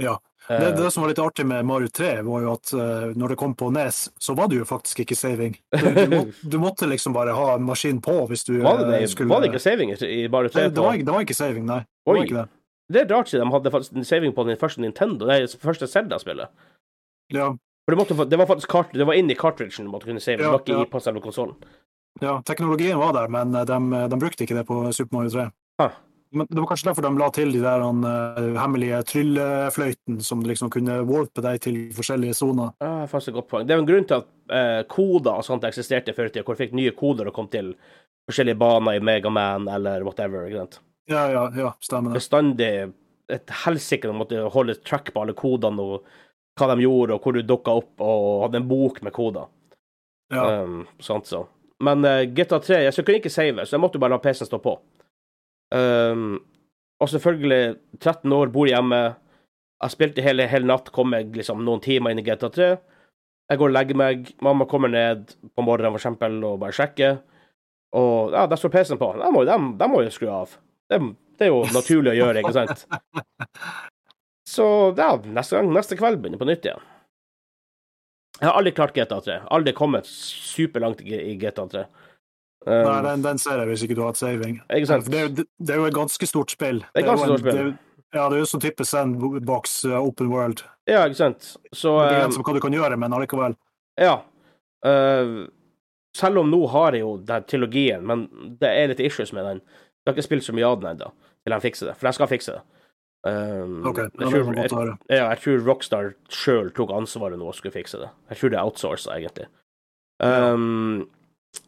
Ja. 0.01 0.17
Eh, 0.49 0.61
Det, 0.61 0.71
det 0.77 0.91
som 0.91 1.05
var 1.05 1.13
litt 1.13 1.21
artig 1.23 1.45
med 1.47 1.65
Mario 1.69 1.89
3, 1.89 2.23
var 2.27 2.43
jo 2.43 2.55
at 2.57 2.73
uh, 2.75 3.13
når 3.19 3.35
det 3.35 3.37
kom 3.39 3.55
på 3.55 3.69
Nes, 3.75 4.09
så 4.19 4.35
var 4.35 4.49
det 4.51 4.59
jo 4.59 4.65
faktisk 4.67 5.05
ikke 5.05 5.15
saving. 5.19 5.55
Du, 5.71 5.87
du, 5.95 6.09
må, 6.17 6.23
du 6.55 6.59
måtte 6.59 6.89
liksom 6.91 7.15
bare 7.15 7.37
ha 7.37 7.55
en 7.55 7.67
maskin 7.69 8.01
på 8.03 8.17
hvis 8.31 8.45
du 8.49 8.57
var, 8.65 8.83
det 8.89 9.03
eh, 9.03 9.07
skulle 9.13 9.31
var 9.31 9.45
det 9.45 9.53
ikke 9.53 9.63
saving 9.63 9.95
i, 9.95 10.27
Mario 10.33 10.51
3? 10.51 10.67
det, 10.67 10.75
det, 10.75 10.83
var 10.83 10.99
det 10.99 11.15
var 11.15 11.27
ikke 11.29 11.39
saving, 11.39 11.67
nei. 11.69 11.83
Det 12.09 12.19
ikke 12.25 12.41
det. 12.41 12.49
Det 12.93 13.01
er 13.05 13.13
rart 13.15 13.31
siden 13.31 13.49
de 13.49 13.71
hadde 13.71 14.05
saving 14.05 14.35
på 14.37 14.45
den 14.49 14.59
første 14.61 14.83
Nintendo, 14.83 15.29
nei, 15.31 15.45
første 15.63 15.87
Zelda-spillet. 15.89 16.51
Ja, 17.33 17.53
For 17.87 17.95
det, 17.95 17.99
måtte, 18.03 18.27
det 18.29 18.39
var 18.39 18.49
faktisk 18.51 18.69
kart, 18.73 18.91
det 18.93 19.07
var 19.09 19.17
inni 19.17 19.37
cartridgen 19.39 19.87
du 19.87 19.93
måtte 19.93 20.11
kunne 20.11 20.21
save, 20.21 20.43
det 20.43 20.51
Ja, 20.51 20.59
ikke 20.59 20.75
ja. 20.75 20.83
i 20.83 20.91
på 20.91 21.01
selve 21.01 21.23
konsollen. 21.23 21.55
ja, 22.21 22.41
teknologien 22.45 22.99
var 22.99 23.15
der, 23.17 23.31
men 23.33 23.55
de, 23.55 23.79
de 24.11 24.19
brukte 24.21 24.45
ikke 24.45 24.59
det 24.59 24.67
på 24.69 24.83
Super 24.93 25.17
Mario 25.17 25.31
3. 25.31 25.47
Ah. 25.81 25.95
Men 26.33 26.47
det 26.49 26.59
var 26.59 26.69
kanskje 26.71 26.89
derfor 26.89 27.05
de 27.05 27.11
la 27.21 27.27
til 27.35 27.51
de 27.53 27.61
der 27.61 27.83
eh, 27.85 28.47
hemmelige 28.57 29.01
tryllefløyten 29.11 30.21
som 30.25 30.45
liksom 30.49 30.71
kunne 30.73 31.03
warpe 31.09 31.45
deg 31.45 31.61
til 31.67 31.81
forskjellige 31.97 32.37
soner. 32.39 32.73
Ja, 32.81 33.03
det 33.05 33.19
er 33.19 33.29
et 33.29 33.37
godt 33.37 33.51
poeng. 33.51 33.67
Det 33.69 33.75
er 33.75 33.81
jo 33.81 33.85
en 33.85 33.91
grunn 33.91 34.09
til 34.09 34.23
at 34.23 34.31
uh, 34.53 34.81
koder 34.89 35.35
og 35.35 35.45
sånt 35.45 35.67
eksisterte 35.69 36.15
før 36.17 36.31
i 36.31 36.33
tida, 36.33 36.47
hvor 36.47 36.57
du 36.57 36.63
fikk 36.63 36.73
nye 36.79 36.95
koder 36.97 37.29
og 37.29 37.37
kom 37.37 37.51
til 37.53 37.75
forskjellige 38.31 38.61
baner 38.63 38.97
i 38.97 39.05
Megaman 39.05 39.69
eller 39.69 40.07
whatever. 40.07 40.49
ikke 40.49 40.65
sant? 40.65 40.81
Ja, 41.11 41.27
ja, 41.35 41.47
ja, 41.59 41.73
stemmer 41.85 42.15
det. 42.15 42.23
Bestandig 42.23 42.73
et 43.33 43.57
helsike 43.65 44.09
å 44.09 44.17
måtte 44.17 44.45
holde 44.55 44.79
track 44.81 45.13
på 45.13 45.25
alle 45.25 45.37
kodene 45.37 45.85
og 45.85 46.07
hva 46.59 46.69
de 46.73 46.85
gjorde, 46.85 47.17
og 47.17 47.25
hvor 47.25 47.37
du 47.37 47.45
dukka 47.45 47.77
opp, 47.81 47.93
og 48.05 48.47
hadde 48.47 48.61
en 48.61 48.69
bok 48.69 49.01
med 49.05 49.15
koder. 49.17 49.49
Ja. 50.33 50.65
Um, 50.65 50.87
sånt 51.01 51.29
så. 51.29 51.47
Men 51.83 52.05
uh, 52.07 52.23
GTA 52.29 52.61
3 52.63 52.83
jeg 52.87 52.97
så 52.97 53.05
kunne 53.05 53.21
ikke 53.21 53.33
save, 53.33 53.65
så 53.67 53.77
jeg 53.77 53.83
måtte 53.83 54.01
bare 54.01 54.15
la 54.15 54.23
PC-en 54.23 54.49
stå 54.49 54.61
på. 54.63 54.77
Um, 55.73 56.41
og 57.03 57.11
selvfølgelig, 57.11 57.77
13 58.01 58.33
år, 58.37 58.53
bor 58.55 58.69
hjemme. 58.69 59.03
Jeg 59.83 59.95
spilte 59.95 60.23
hele, 60.23 60.47
hele 60.47 60.69
natt, 60.69 60.93
kom 60.95 61.15
jeg 61.17 61.33
liksom 61.35 61.65
noen 61.67 61.83
timer 61.83 62.13
inn 62.13 62.23
i 62.23 62.27
GTA 62.27 62.51
3. 62.55 62.69
Jeg 63.51 63.61
går 63.61 63.73
og 63.73 63.75
legger 63.75 63.99
meg. 63.99 64.31
Mamma 64.45 64.67
kommer 64.71 64.93
ned 64.93 65.35
på 65.57 65.65
morgenen 65.67 65.95
for 65.95 66.01
eksempel, 66.01 66.39
og 66.47 66.61
bare 66.63 66.77
sjekker. 66.77 67.19
Og 67.99 68.33
ja, 68.33 68.47
der 68.49 68.61
står 68.61 68.73
PC-en 68.73 69.01
på. 69.01 69.11
Den 69.19 69.35
må, 69.35 69.43
de, 69.49 69.59
de 69.81 69.89
må 69.91 70.05
jo 70.05 70.13
skru 70.15 70.31
av. 70.33 70.55
Det, 70.89 71.01
det 71.41 71.49
er 71.49 71.53
jo 71.53 71.65
naturlig 71.75 72.15
å 72.15 72.19
gjøre, 72.21 72.45
ikke 72.45 72.55
sant? 72.57 72.87
Så 74.53 74.65
ja, 74.97 75.11
neste 75.25 75.59
gang, 75.59 75.71
neste 75.75 75.97
kveld 75.99 76.21
begynner 76.21 76.41
på 76.41 76.49
nytt 76.49 76.67
igjen. 76.69 76.89
Jeg 78.39 78.49
har 78.49 78.57
aldri 78.59 78.73
klart 78.75 78.97
GTA 78.97 79.21
3. 79.23 79.37
Aldri 79.55 79.75
kommet 79.77 80.09
superlangt 80.09 81.03
i 81.05 81.15
i 81.33 81.37
GTA 81.41 81.67
3. 81.71 81.85
Um, 82.63 82.85
Nei, 82.87 82.99
den, 83.09 83.23
den 83.25 83.41
ser 83.43 83.63
jeg 83.63 83.73
hvis 83.73 83.83
ikke 83.87 83.97
du 83.99 84.03
har 84.05 84.13
hatt 84.13 84.21
saving. 84.21 84.61
Ikke 84.71 84.91
sant? 84.91 85.09
Det, 85.11 85.23
det, 85.39 85.47
det 85.59 85.75
er 85.75 85.81
jo 85.81 85.89
et 85.89 85.97
ganske 85.97 86.29
stort 86.31 86.53
spill. 86.55 86.83
Det 86.93 87.03
er 87.03 87.09
ganske 87.09 87.31
stort 87.31 87.43
spill. 87.43 87.73
det 87.73 87.79
ja, 88.13 88.27
det 88.29 88.37
er 88.37 88.43
jo 88.43 88.49
sånn 88.51 88.61
type 88.61 88.85
sandbox, 88.85 89.79
open 89.97 90.29
world. 90.29 90.61
Ja, 90.85 91.07
ikke 91.09 91.17
sant. 91.17 91.47
Så 91.73 91.95
Det 92.03 92.11
er 92.11 92.19
grenser 92.21 92.43
for 92.43 92.51
hva 92.51 92.59
du 92.59 92.65
kan 92.67 92.77
gjøre, 92.77 92.99
men 93.01 93.17
allikevel. 93.17 93.57
ja. 94.01 94.19
Uh, 94.83 95.47
selv 96.13 96.43
om 96.43 96.51
nå 96.51 96.59
har 96.69 96.93
jeg 96.93 97.05
jo 97.07 97.15
den 97.25 97.45
trilogien, 97.49 98.03
men 98.05 98.27
det 98.61 98.69
er 98.69 98.91
litt 98.91 99.01
issues 99.01 99.31
med 99.33 99.47
den. 99.49 99.61
Jeg 100.03 100.11
har 100.11 100.17
ikke 100.19 100.27
spilt 100.27 100.45
så 100.45 100.53
mye 100.53 100.69
av 100.69 100.81
den 100.83 100.91
ennå, 100.91 101.09
til 101.41 101.55
jeg 101.55 101.65
fikser 101.65 101.89
det. 101.89 101.95
For 101.97 102.11
jeg 102.11 102.19
skal 102.19 102.29
fikse 102.29 102.57
det. 102.59 102.63
Um, 103.23 103.79
Ok, 103.87 104.01
ja, 104.03 104.05
jeg, 104.05 104.13
det 104.19 104.29
tror, 104.29 104.55
jeg, 104.59 104.73
høre. 104.75 104.97
ja, 105.09 105.29
jeg 105.31 105.41
tror 105.45 105.65
Rockstar 105.71 106.11
sjøl 106.35 106.73
tok 106.75 106.93
ansvaret 106.93 107.39
nå 107.39 107.47
og 107.49 107.57
skulle 107.57 107.73
fikse 107.73 108.03
det. 108.03 108.11
Jeg 108.33 108.41
tror 108.41 108.53
det 108.53 108.59
er 108.59 108.67
outsourca, 108.67 109.15
egentlig. 109.17 109.47
Um, 110.21 111.07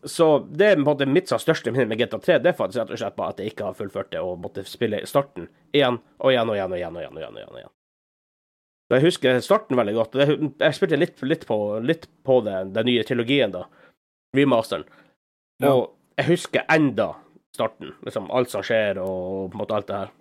så 0.04 0.38
det 0.48 0.66
er 0.66 0.76
på 0.76 0.80
en 0.80 0.86
måte 0.86 1.06
mitt 1.08 1.28
sånn 1.28 1.42
største 1.42 1.72
minne 1.72 1.88
med 1.90 2.00
GTA 2.00 2.18
3, 2.20 2.38
det 2.40 2.52
er 2.52 2.56
faktisk 2.56 2.80
rett 2.80 2.92
og 2.94 3.00
slett 3.00 3.16
bare 3.18 3.34
at 3.34 3.40
jeg 3.40 3.52
ikke 3.52 3.66
har 3.68 3.76
fullført 3.76 4.10
det 4.12 4.20
og 4.24 4.38
måtte 4.40 4.64
spille 4.68 5.02
starten 5.08 5.48
igjen 5.76 5.98
og 6.18 6.32
igjen 6.32 6.52
og 6.52 6.56
igjen 6.56 6.72
og 6.72 6.78
igjen. 6.78 6.96
og 6.96 7.02
igjen, 7.02 7.16
og 7.16 7.22
igjen, 7.22 7.50
og 7.52 7.58
igjen. 7.60 7.74
Så 8.84 8.96
Jeg 8.98 9.04
husker 9.06 9.40
starten 9.40 9.80
veldig 9.80 9.94
godt. 9.96 10.16
Jeg, 10.20 10.76
spilte 10.76 11.00
litt, 11.00 11.22
litt 11.24 11.46
på, 11.48 11.58
litt 11.80 12.08
på 12.24 12.40
det, 12.44 12.56
den 12.76 12.88
nye 12.88 13.04
trilogien, 13.04 13.52
da. 13.54 13.64
Remasteren. 14.36 14.84
Ja. 15.62 15.72
Og 15.72 15.94
jeg 16.20 16.28
husker 16.28 16.66
enda 16.68 17.14
starten. 17.56 17.94
Liksom 18.04 18.28
alt 18.34 18.52
som 18.52 18.64
skjer, 18.64 19.00
og 19.00 19.50
på 19.50 19.56
en 19.56 19.62
måte 19.62 19.76
alt 19.76 19.88
det 19.88 20.00
her. 20.02 20.12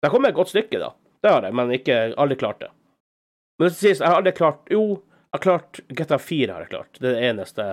Det 0.00 0.10
kom 0.12 0.26
et 0.26 0.38
godt 0.38 0.52
stykke, 0.52 0.78
da. 0.80 0.92
Det 1.20 1.34
har 1.34 1.44
jeg, 1.44 1.56
men 1.58 1.74
ikke 1.76 1.98
aldri 2.14 2.38
klart 2.40 2.62
det. 2.62 2.70
Men 3.58 3.68
det 3.68 3.76
sies, 3.76 3.98
jeg 4.00 4.08
har 4.08 4.22
aldri 4.22 4.32
klart 4.32 4.70
Jo, 4.72 5.02
jeg 5.30 5.36
har 5.36 5.42
klart 5.44 5.80
GTA 5.90 6.18
4 6.22 6.54
har 6.54 6.64
jeg 6.64 6.72
klart. 6.72 6.94
Det 6.96 7.10
er 7.10 7.18
det 7.18 7.26
eneste. 7.34 7.66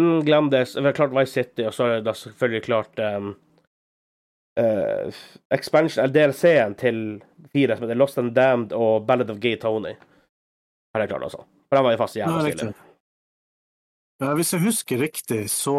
Mm, 0.00 0.24
glem 0.24 0.50
det. 0.50 0.76
Vi 0.76 0.84
har 0.84 0.92
klart 0.92 1.20
Vice 1.20 1.32
City, 1.32 1.62
og 1.68 1.74
så 1.74 1.86
har 1.86 2.00
vi 2.00 2.14
selvfølgelig 2.14 2.62
klart 2.64 2.98
um, 2.98 3.34
uh, 4.60 5.12
expansion, 5.54 6.04
eller 6.04 6.14
DLC-en 6.14 6.74
til 6.74 6.96
fire, 7.52 7.76
som 7.76 7.84
heter 7.84 8.00
Lost 8.00 8.18
and 8.18 8.34
Damned 8.34 8.72
og 8.72 9.06
Ballad 9.06 9.30
of 9.30 9.38
Gay 9.38 9.58
Tony. 9.60 9.94
Har 10.94 11.00
jeg 11.04 11.08
klart, 11.08 11.22
altså. 11.22 11.44
For 11.68 11.76
den 11.76 11.84
var 11.84 11.92
jo 11.92 12.00
fast 12.00 12.16
jævla 12.16 12.40
stilig. 12.40 12.74
Hvis 14.36 14.52
jeg 14.52 14.62
husker 14.62 15.00
riktig, 15.00 15.50
så 15.50 15.74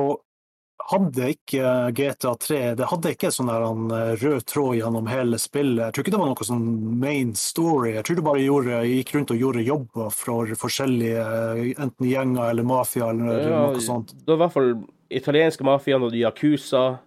hadde 0.91 1.29
ikke 1.31 1.69
GTA 1.95 2.31
3 2.43 2.57
Det 2.75 2.87
hadde 2.89 3.11
ikke 3.15 3.29
sånn 3.31 3.47
der 3.51 3.63
han, 3.63 3.85
eh, 3.95 4.15
rød 4.19 4.43
tråd 4.51 4.75
gjennom 4.79 5.07
hele 5.07 5.37
spillet. 5.39 5.85
Jeg 5.85 5.93
tror 5.95 6.03
ikke 6.03 6.13
det 6.15 6.19
var 6.21 6.31
noe 6.33 6.47
sånn 6.49 6.65
main 6.99 7.33
story. 7.39 7.93
Jeg 7.95 8.03
tror 8.07 8.15
du 8.19 8.21
bare 8.25 8.43
gjorde, 8.43 8.81
gikk 8.89 9.13
rundt 9.15 9.31
og 9.31 9.39
gjorde 9.39 9.63
jobber 9.63 10.11
for 10.11 10.53
forskjellige 10.59 11.23
eh, 11.23 11.73
enten 11.77 12.09
gjenger 12.09 12.49
eller 12.49 12.63
mafia 12.67 13.09
eller 13.13 13.39
Ja, 13.47 13.63
noe 13.71 13.81
sånt. 13.83 14.11
Det 14.17 14.27
var 14.27 14.35
i 14.35 14.43
hvert 14.43 14.53
fall 14.57 14.71
italienske 15.13 15.63
mafiaen 15.67 16.03
og 16.07 16.15
Yakuza, 16.17 16.99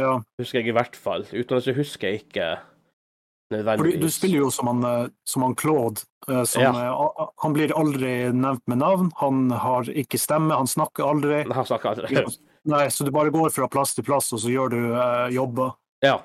Ja, 0.00 0.20
husker 0.40 0.62
jeg 0.62 0.68
i 0.72 0.76
hvert 0.78 0.96
fall. 0.96 1.26
Uten 1.32 1.56
at 1.58 1.66
jeg 1.68 1.76
husker 1.76 2.08
jeg 2.08 2.24
ikke 2.26 2.52
fordi 3.52 3.64
nødvendigvis. 3.66 4.00
du 4.00 4.08
spiller 4.08 4.38
jo 4.38 4.50
som 4.50 4.66
han, 4.70 4.84
eh, 4.88 5.08
som 5.28 5.42
han 5.42 5.54
Claude. 5.54 6.00
Som, 6.46 6.62
Ja. 6.62 6.94
Han 7.42 7.52
blir 7.52 7.74
aldri 7.76 8.32
nevnt 8.32 8.62
med 8.66 8.78
navn, 8.78 9.10
han 9.16 9.50
har 9.50 9.82
ikke 9.90 10.16
stemme, 10.18 10.54
han 10.56 10.66
snakker 10.70 11.04
aldri. 11.04 11.42
Han 11.52 11.66
snakker 11.66 11.90
aldri. 11.92 12.24
Nei, 12.70 12.84
så 12.94 13.04
du 13.04 13.10
bare 13.10 13.32
går 13.34 13.50
fra 13.50 13.66
plass 13.70 13.94
til 13.96 14.06
plass, 14.06 14.30
og 14.34 14.42
så 14.42 14.50
gjør 14.52 14.70
du 14.70 14.80
eh, 14.92 15.32
jobber. 15.34 15.74
Ja. 16.04 16.20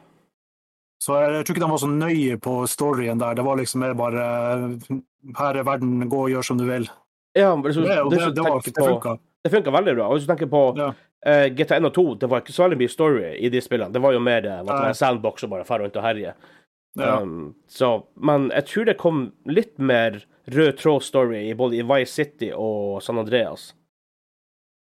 Så 1.01 1.15
jeg, 1.17 1.33
jeg 1.33 1.45
tror 1.45 1.55
ikke 1.55 1.63
de 1.63 1.71
var 1.71 1.81
så 1.81 1.89
nøye 1.89 2.37
på 2.41 2.53
storyen 2.69 3.21
der. 3.21 3.37
Det 3.37 3.45
var 3.45 3.59
liksom 3.59 3.83
mer 3.85 3.95
bare 3.97 4.23
eh, 4.25 4.99
Her 5.37 5.59
er 5.59 5.67
verden, 5.67 6.05
gå 6.09 6.23
og 6.25 6.31
gjør 6.33 6.45
som 6.45 6.59
du 6.59 6.65
vil. 6.69 6.87
ja 7.37 7.55
men 7.55 7.73
så, 7.73 7.81
Det, 7.85 7.97
og 8.01 8.11
det, 8.11 8.21
hvis 8.21 8.35
det, 8.35 8.45
var, 8.45 8.61
det 8.65 8.85
funka. 8.85 9.17
Det 9.43 9.53
funka 9.53 9.73
veldig 9.77 9.95
bra. 9.99 10.07
Og 10.07 10.17
hvis 10.17 10.27
du 10.27 10.31
tenker 10.31 10.49
på 10.51 10.61
Ja. 10.77 10.91
uh, 11.27 11.47
GTA 11.53 11.77
1 11.81 11.89
og 11.89 11.93
2, 11.97 12.05
det 12.21 12.29
var 12.31 12.41
ikke 12.41 12.55
så 12.55 12.65
veldig 12.65 12.79
mye 12.81 12.93
story 12.93 13.33
i 13.37 13.51
de 13.53 13.61
spillene. 13.61 13.93
Det 13.93 14.01
var 14.03 14.15
jo 14.15 14.21
mer 14.23 14.45
eh, 14.45 14.61
det 14.63 14.69
var, 14.69 14.93
sandbox 14.97 15.45
og 15.45 15.53
bare 15.53 15.67
fare 15.67 15.85
rundt 15.85 15.97
og 15.97 16.05
herje. 16.05 16.33
Ja. 16.97 17.19
Um, 17.21 17.53
så, 17.69 18.07
men 18.17 18.49
jeg 18.55 18.65
tror 18.71 18.87
det 18.89 18.97
kom 18.97 19.19
litt 19.45 19.75
mer 19.77 20.23
rød 20.49 20.79
tråd-story 20.79 21.43
i 21.51 21.57
både 21.57 21.77
i 21.77 21.85
Vice 21.85 22.13
City 22.13 22.49
og 22.55 23.03
San 23.05 23.19
Andreas. 23.21 23.69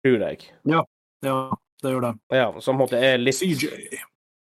Tror 0.07 0.23
jeg. 0.23 0.53
ja, 0.71 0.85
det 1.23 1.93
gjør 1.93 2.05
det. 2.07 2.13
Ja, 2.35 2.49
som 2.61 2.77
på 2.77 2.77
en 2.77 2.83
måte 2.85 3.01
er 3.01 3.19
litt 3.21 3.39
CJ. 3.39 3.69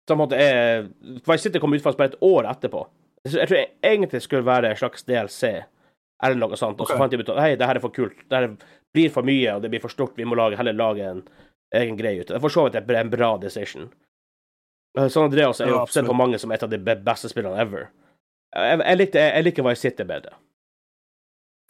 Som 0.07 0.17
på 0.17 0.17
en 0.17 0.23
måte 0.23 0.39
er 0.41 0.87
Vice 1.27 1.43
City 1.43 1.61
kom 1.61 1.73
ut 1.73 1.83
faktisk 1.83 2.01
bare 2.01 2.13
et 2.13 2.23
år 2.25 2.49
etterpå. 2.49 2.85
Jeg 3.27 3.47
tror 3.49 3.57
jeg 3.57 3.69
egentlig 3.83 4.21
skulle 4.23 4.47
være 4.47 4.71
en 4.71 4.79
slags 4.79 5.03
DLC, 5.03 5.51
eller 6.23 6.39
noe 6.39 6.57
sånt. 6.57 6.79
Og 6.79 6.87
så 6.87 6.95
okay. 6.95 7.01
fant 7.01 7.13
jeg 7.13 7.21
ut 7.21 7.31
at 7.35 7.41
hei, 7.43 7.55
det 7.59 7.67
her 7.67 7.79
er 7.79 7.83
for 7.83 7.93
kult. 7.93 8.21
Det 8.29 8.39
her 8.39 8.47
blir 8.95 9.11
for 9.13 9.27
mye, 9.27 9.55
og 9.55 9.63
det 9.63 9.71
blir 9.73 9.83
for 9.83 9.93
stort. 9.93 10.15
Vi 10.17 10.25
må 10.25 10.37
lage, 10.39 10.57
heller 10.57 10.77
lage 10.77 11.05
en 11.05 11.23
egen 11.75 11.99
greie 11.99 12.21
ut 12.21 12.29
av 12.29 12.33
det. 12.33 12.39
Er 12.39 12.45
for 12.47 12.55
så 12.55 12.65
vidt 12.65 12.79
en- 12.79 12.95
en 12.95 13.09
bra 13.09 13.37
decision. 13.37 13.89
Eh, 14.97 15.07
San 15.07 15.23
Andreas 15.23 15.59
er 15.61 15.67
jo 15.67 15.75
Ja, 15.75 15.85
sett 15.85 16.05
på 16.05 16.15
mange 16.15 16.39
som 16.39 16.51
et 16.51 16.63
av 16.63 16.69
de 16.69 16.77
beste 16.77 17.29
spillene 17.29 17.59
ever. 17.59 17.89
Jeg, 18.55 18.79
jeg, 18.79 18.97
likte, 18.97 19.19
jeg, 19.19 19.33
jeg 19.35 19.43
liker 19.43 19.63
Vice 19.63 19.81
City 19.81 20.03
bedre. 20.03 20.33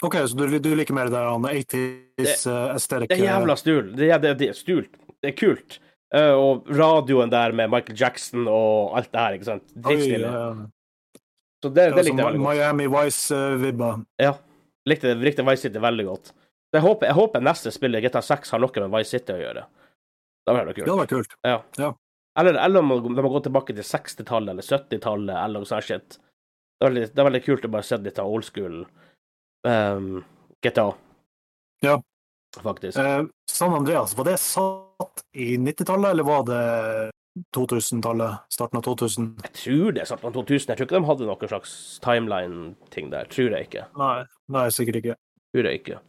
OK, 0.06 0.16
så 0.32 0.36
du, 0.40 0.60
du 0.64 0.72
liker 0.80 0.96
mer 0.96 1.10
det 1.12 1.20
han 1.20 1.46
80s 1.50 2.46
uh, 2.48 2.74
aesthetic? 2.74 3.10
Det 3.12 3.18
er 3.20 3.26
jævla 3.26 3.56
stul. 3.60 3.94
Det 3.98 4.10
det, 4.24 4.34
det 4.40 4.50
stult. 4.56 4.94
Det 5.20 5.34
er 5.34 5.38
kult. 5.40 5.80
Uh, 6.16 6.34
og 6.40 6.70
radioen 6.74 7.30
der 7.30 7.52
med 7.54 7.70
Michael 7.74 8.00
Jackson 8.00 8.48
og 8.50 8.96
alt 8.98 9.12
det 9.12 9.20
her, 9.26 9.36
ikke 9.38 9.50
sant. 9.50 9.74
Drittstille. 9.76 10.30
Eh, 10.30 10.62
Så 11.60 11.70
det, 11.76 11.90
det 11.92 12.06
likte 12.08 12.16
jeg 12.16 12.30
veldig 12.30 12.40
godt. 12.40 12.46
Miami 12.48 12.88
Vice-vibba. 12.94 13.90
Ja. 14.24 14.34
Likte, 14.88 15.12
likte 15.20 15.44
Vice 15.44 15.68
City 15.68 15.82
veldig 15.84 16.06
godt. 16.08 16.32
Så 16.32 16.78
jeg 16.78 16.86
håper, 16.86 17.10
jeg 17.10 17.18
håper 17.18 17.44
neste 17.44 17.74
spill, 17.76 17.98
i 17.98 18.02
GTA 18.06 18.22
6, 18.24 18.54
har 18.56 18.64
noe 18.64 18.86
med 18.86 18.94
Vice 18.96 19.18
City 19.18 19.36
å 19.36 19.42
gjøre. 19.42 19.66
Det 20.46 20.54
hadde 20.54 20.62
vært 20.64 20.70
Det 20.72 20.78
kult. 20.80 20.90
hadde 20.90 21.02
vært 21.04 21.14
kult. 21.18 21.36
Ja. 21.46 21.58
Ja. 21.82 21.92
Eller, 22.40 22.56
eller 22.64 22.80
om 22.80 22.96
de 23.16 23.22
må 23.26 23.32
gå 23.34 23.42
tilbake 23.44 23.76
til 23.76 23.84
60-tallet 23.84 24.54
eller 24.54 24.64
70-tallet 24.66 25.36
eller 25.36 25.60
noe 25.60 25.68
sånt 25.68 25.84
shit. 25.90 26.16
Det 26.80 26.88
er, 26.88 26.90
veldig, 26.94 27.06
det 27.12 27.20
er 27.22 27.28
veldig 27.28 27.44
kult 27.44 27.66
å 27.68 27.72
bare 27.74 27.88
se 27.90 27.98
litt 28.00 28.22
av 28.24 28.32
old 28.32 28.48
school 28.48 28.78
um, 29.68 30.24
GTA. 30.64 30.94
Ja. 31.82 32.02
Faktisk. 32.64 32.98
Eh, 32.98 33.24
San 33.52 33.74
Andreas, 33.74 34.16
var 34.18 34.26
det 34.26 34.38
satt 34.42 35.22
i 35.38 35.56
90-tallet, 35.58 36.12
eller 36.12 36.24
var 36.26 36.44
det 36.48 37.12
2000-tallet? 37.56 38.40
Starten 38.50 38.78
av 38.80 38.84
2000? 38.88 39.28
Jeg 39.44 39.54
tror 39.54 39.94
det 39.96 40.02
er 40.04 40.10
starten 40.10 40.30
av 40.32 40.34
2000. 40.34 40.72
Jeg 40.74 40.80
tror 40.80 40.88
ikke 40.90 40.98
de 40.98 41.10
hadde 41.12 41.28
noen 41.30 41.52
slags 41.52 41.74
timeline-ting 42.04 43.12
der. 43.14 43.30
Tror 43.32 43.54
jeg 43.56 43.70
ikke. 43.70 43.86
Nei, 44.02 44.18
nei, 44.52 44.66
sikkert 44.74 45.00
ikke. 45.04 45.16
Tror 45.54 45.70
jeg 45.70 45.82
ikke. 45.84 46.00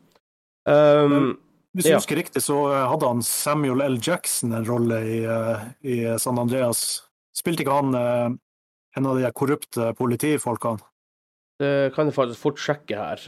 Um, 0.69 1.38
Hvis 1.76 1.87
jeg 1.87 1.92
Ja. 1.95 1.99
husker 2.00 2.16
riktig, 2.19 2.42
så 2.42 2.57
eh, 2.73 2.88
hadde 2.90 3.07
han 3.07 3.21
Samuel 3.23 3.80
L. 3.85 3.99
Jackson 4.02 4.52
en 4.52 4.64
rolle 4.66 4.97
i, 5.07 5.19
eh, 5.23 5.61
i 5.87 6.19
San 6.19 6.38
Andreas. 6.38 7.02
Spilte 7.37 7.62
ikke 7.62 7.76
han 7.76 7.95
eh, 7.95 8.30
en 8.97 9.07
av 9.07 9.21
de 9.21 9.30
korrupte 9.30 9.92
politifolkene? 9.95 10.83
Det 11.61 11.93
kan 11.95 12.09
jeg 12.09 12.17
faktisk 12.17 12.40
fort 12.40 12.59
sjekke 12.62 12.97
her. 12.97 13.21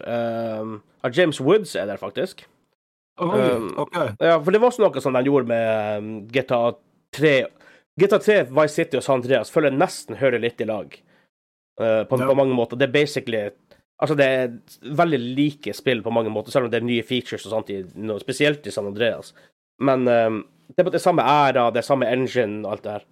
Um, 0.62 0.78
James 1.12 1.40
Woods 1.44 1.74
er 1.76 1.86
der, 1.90 2.00
faktisk. 2.00 2.46
Oi, 3.20 3.28
Um, 3.52 3.66
ok. 3.76 3.96
Ja, 4.24 4.38
for 4.40 4.50
det 4.54 4.60
var 4.62 4.70
også 4.72 4.80
noe 4.86 5.00
som 5.04 5.12
de 5.12 5.20
gjorde 5.28 5.50
med 5.50 5.98
um, 6.00 6.12
GTA 6.32 6.62
3. 7.12 7.32
GTA 8.00 8.18
3, 8.24 8.36
Vice 8.56 8.72
City 8.78 8.96
og 8.96 9.04
San 9.04 9.20
Andreas 9.20 9.52
føler 9.52 9.68
jeg 9.68 9.82
nesten 9.82 10.16
hører 10.16 10.40
litt 10.40 10.60
i 10.64 10.68
lag. 10.70 10.96
uh, 11.80 12.02
på, 12.08 12.18
Ja. 12.20 12.26
på 12.28 12.34
mange 12.36 12.54
måter. 12.56 12.76
Det 12.80 12.88
er 12.88 12.92
basically 12.96 13.50
Altså, 14.02 14.16
det 14.18 14.24
er 14.26 14.94
veldig 14.98 15.18
like 15.36 15.72
spill 15.78 16.00
på 16.02 16.10
mange 16.10 16.30
måter, 16.32 16.50
selv 16.50 16.64
om 16.66 16.70
det 16.72 16.80
er 16.80 16.86
nye 16.88 17.04
features 17.06 17.44
og 17.46 17.52
sånt, 17.52 17.68
i, 17.70 17.84
noe, 18.02 18.18
spesielt 18.18 18.64
i 18.66 18.72
San 18.74 18.88
Andreas. 18.88 19.28
Men 19.78 20.08
um, 20.08 20.40
det 20.72 20.82
er 20.82 20.88
på 20.88 20.92
det 20.96 21.00
samme 21.04 21.22
æra, 21.22 21.68
det 21.70 21.78
er 21.84 21.86
samme 21.86 22.08
engine 22.10 22.64
og 22.66 22.72
alt 22.72 22.82
det 22.82 22.96
her. 22.96 23.04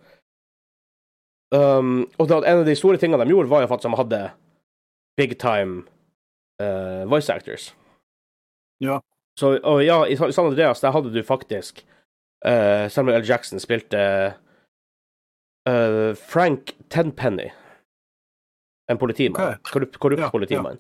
Um, 1.55 2.07
og 2.19 2.29
da, 2.31 2.41
en 2.47 2.62
av 2.62 2.67
de 2.67 2.75
store 2.79 2.99
tingene 2.99 3.23
de 3.27 3.31
gjorde, 3.35 3.50
var 3.50 3.62
jo 3.62 3.71
faktisk 3.71 3.87
at 3.87 3.95
de 3.95 4.00
hadde 4.03 4.21
big 5.21 5.37
time 5.43 5.83
uh, 6.62 7.05
voice 7.11 7.29
actors. 7.33 7.71
Ja. 8.81 8.99
Så, 9.39 9.59
og 9.65 9.85
ja, 9.85 10.03
i 10.09 10.17
San 10.17 10.47
Andreas, 10.49 10.81
der 10.81 10.93
hadde 10.97 11.12
du 11.15 11.23
faktisk 11.25 11.85
uh, 12.49 12.89
Samuel 12.93 13.21
L. 13.23 13.27
Jackson 13.29 13.61
spilte 13.61 14.00
uh, 15.69 16.12
Frank 16.17 16.73
Tenpenny. 16.91 17.50
En 18.91 18.99
politimann. 18.99 19.43
Okay. 19.55 19.59
Korrupt, 19.73 19.99
korrupt 20.03 20.21
Ja, 20.25 20.31
politimann. 20.31 20.79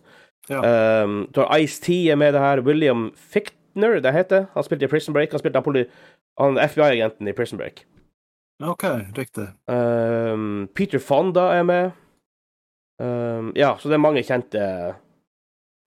ja, 0.48 1.04
Um, 1.04 1.28
du 1.34 1.40
har 1.44 1.58
Ice-T 1.58 1.88
er 2.10 2.16
med 2.16 2.32
det 2.34 2.40
her. 2.40 2.60
William 2.66 3.12
Fichtner, 3.14 4.00
det 4.00 4.12
heter. 4.12 4.46
Han 4.54 4.64
spilte 4.66 4.84
i 4.84 4.88
Prison 4.88 5.14
Break. 5.14 5.30
Han 5.30 5.38
spilte 5.38 5.86
FBI-agenten 6.40 7.28
i 7.28 7.32
Prison 7.32 7.58
Break. 7.58 7.84
OK, 8.60 8.82
riktig. 9.16 9.46
Um, 9.68 10.68
Peter 10.74 10.98
Fonda 10.98 11.40
er 11.54 11.62
med. 11.62 11.90
Um, 13.00 13.52
ja, 13.56 13.72
så 13.80 13.88
det 13.88 13.96
er 13.96 14.02
mange 14.02 14.22
kjente 14.26 14.62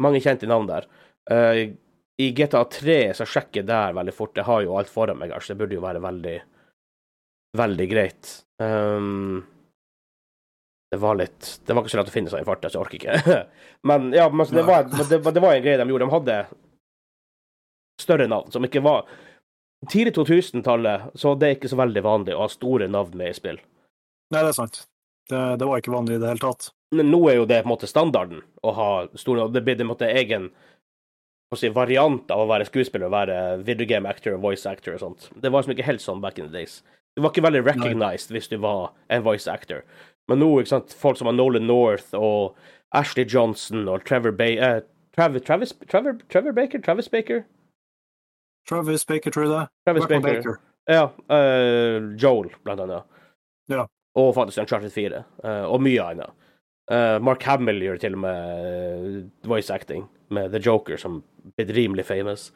Mange 0.02 0.22
kjente 0.24 0.50
navn 0.50 0.66
der. 0.66 0.88
Uh, 1.30 1.76
I 2.18 2.30
GTA 2.34 2.64
3 2.74 2.98
så 3.20 3.28
sjekker 3.30 3.62
jeg 3.62 3.70
der 3.70 3.94
veldig 3.94 4.16
fort. 4.16 4.36
Jeg 4.38 4.48
har 4.48 4.64
jo 4.66 4.78
alt 4.80 4.90
foran 4.90 5.20
meg, 5.20 5.36
så 5.38 5.54
det 5.54 5.62
burde 5.62 5.78
jo 5.78 5.86
være 5.86 6.02
veldig 6.04 6.38
Veldig 7.54 7.86
greit. 7.86 8.30
Um, 8.58 9.44
det 10.90 10.98
var 11.02 11.20
litt 11.20 11.60
Det 11.66 11.74
var 11.74 11.84
ikke 11.84 11.94
så 11.94 12.00
lett 12.00 12.10
å 12.10 12.14
finne 12.16 12.32
seg 12.34 12.42
i 12.42 12.48
farta, 12.48 12.70
så 12.70 12.80
jeg 12.80 12.86
orker 12.88 12.98
ikke. 12.98 13.38
men 13.90 14.10
ja, 14.16 14.26
men 14.34 14.50
det, 14.50 14.66
var, 14.66 14.90
det, 14.90 15.20
det 15.22 15.44
var 15.44 15.54
en 15.54 15.66
greie 15.66 15.78
de 15.78 15.88
gjorde. 15.90 16.08
De 16.08 16.16
hadde 16.16 16.40
større 18.02 18.28
navn, 18.30 18.50
som 18.52 18.66
ikke 18.66 18.82
var 18.84 19.06
Tidlig 19.92 20.14
2000-tallet 20.16 21.12
så 21.20 21.34
det 21.36 21.48
er 21.48 21.58
ikke 21.58 21.68
så 21.68 21.76
veldig 21.76 22.04
vanlig 22.06 22.36
å 22.38 22.46
ha 22.46 22.52
store 22.52 22.88
navn 22.88 23.18
med 23.20 23.34
i 23.34 23.36
spill. 23.36 23.58
Nei, 24.32 24.40
det 24.40 24.54
er 24.54 24.56
sant. 24.56 24.78
Det, 25.30 25.42
det 25.60 25.68
var 25.68 25.80
ikke 25.80 25.94
vanlig 25.94 26.18
i 26.18 26.22
det 26.22 26.34
hele 26.34 26.44
tatt. 26.44 26.72
Men 26.94 27.10
nå 27.10 27.20
er 27.32 27.40
jo 27.40 27.50
det 27.50 27.62
på 27.64 27.70
en 27.70 27.74
måte 27.74 27.90
standarden 27.90 28.44
å 28.62 28.74
ha 28.78 28.90
store. 29.18 29.48
Det 29.54 29.64
blir 29.66 29.80
på 29.80 29.86
en 29.86 29.92
måte 29.94 30.10
egen 30.10 30.50
si, 31.58 31.70
variant 31.74 32.32
av 32.34 32.44
å 32.44 32.50
være 32.50 32.68
skuespiller 32.68 33.08
å 33.08 33.14
være 33.14 33.38
videogame 33.66 34.10
actor 34.10 34.38
og 34.38 34.44
voice 34.46 34.70
actor 34.70 34.96
og 34.96 35.04
sånt. 35.04 35.30
Det 35.36 35.50
var 35.50 35.62
liksom 35.62 35.76
ikke 35.76 35.88
helt 35.88 36.04
sånn 36.04 36.22
back 36.24 36.40
in 36.42 36.50
the 36.50 36.54
days. 36.54 36.82
Du 37.16 37.22
var 37.22 37.34
ikke 37.34 37.46
veldig 37.46 37.64
recognized 37.66 38.34
hvis 38.34 38.50
du 38.50 38.58
var 38.62 38.92
en 39.14 39.26
voice 39.26 39.48
actor. 39.52 39.84
Men 40.32 40.40
nå, 40.42 40.50
ikke 40.62 40.74
sant, 40.74 40.96
folk 40.98 41.20
som 41.20 41.30
Nolan 41.36 41.68
North 41.68 42.16
og 42.18 42.58
Ashley 42.96 43.26
Johnson 43.30 43.88
og 43.92 44.06
Trevor 44.08 44.34
Bay... 44.36 44.58
eh, 44.58 44.82
Travis, 45.14 45.44
Travis, 45.46 45.74
Trevor, 45.92 46.18
Trevor 46.32 46.56
Baker? 46.58 46.82
Travis 46.82 47.10
Baker? 47.12 47.44
Travis 48.70 49.06
Baker, 49.06 49.32
tror 49.32 49.44
jeg 49.46 49.52
det. 49.52 49.66
Travis 49.86 50.08
Baker. 50.10 50.22
Baker. 50.22 50.56
Ja. 50.90 51.04
Uh, 51.30 52.16
Joel, 52.18 52.50
blant 52.64 52.82
annet. 52.82 53.04
Ja. 53.70 53.86
Og 54.20 54.34
faktisk 54.36 54.62
Uncharted 54.62 54.94
4. 54.94 55.24
eh, 55.44 55.64
og 55.66 55.82
mye 55.82 56.04
annet. 56.04 56.34
Eh, 56.92 57.20
Mark 57.24 57.44
Hamill 57.48 57.82
gjør 57.82 58.02
til 58.02 58.18
og 58.18 58.24
med 58.26 58.68
eh, 58.68 59.24
voice 59.48 59.74
acting 59.74 60.06
med 60.34 60.52
The 60.52 60.60
Joker, 60.62 60.98
som 60.98 61.22
blitt 61.58 61.72
rimelig 61.74 62.06
famous. 62.06 62.52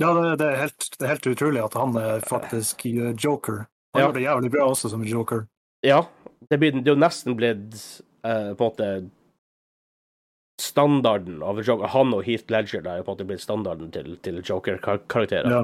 Ja, 0.00 0.12
det, 0.14 0.36
det, 0.40 0.50
er 0.50 0.60
helt, 0.64 0.86
det, 0.98 1.04
er 1.04 1.14
helt, 1.14 1.26
utrolig 1.26 1.62
at 1.62 1.74
han 1.78 1.96
er 1.96 2.22
faktisk 2.26 2.84
joker. 3.22 3.66
Han 3.92 4.00
Ja. 4.00 4.06
gjør 4.06 4.14
det 4.16 4.22
jævlig 4.22 4.50
bra 4.50 4.68
også 4.72 4.90
som 4.90 5.04
joker. 5.04 5.46
Ja, 5.84 6.06
det, 6.48 6.58
blir, 6.58 6.72
det 6.72 6.88
er 6.88 6.94
jo 6.94 7.02
nesten 7.02 7.36
blitt 7.36 7.76
uh, 8.24 8.54
på 8.56 8.64
en 8.64 8.70
måte 8.70 8.88
standarden 10.62 11.42
av 11.42 11.60
Joker. 11.62 11.90
Han 11.92 12.14
og 12.14 12.24
Heath 12.24 12.50
Ledger 12.52 12.82
har 12.86 12.94
er 12.94 13.00
jo 13.00 13.06
på 13.06 13.12
en 13.12 13.16
måte 13.16 13.28
blitt 13.28 13.44
standarden 13.44 13.90
til, 13.92 14.16
til 14.22 14.40
Joker-karakterer. 14.40 15.50
Ja. 15.50 15.62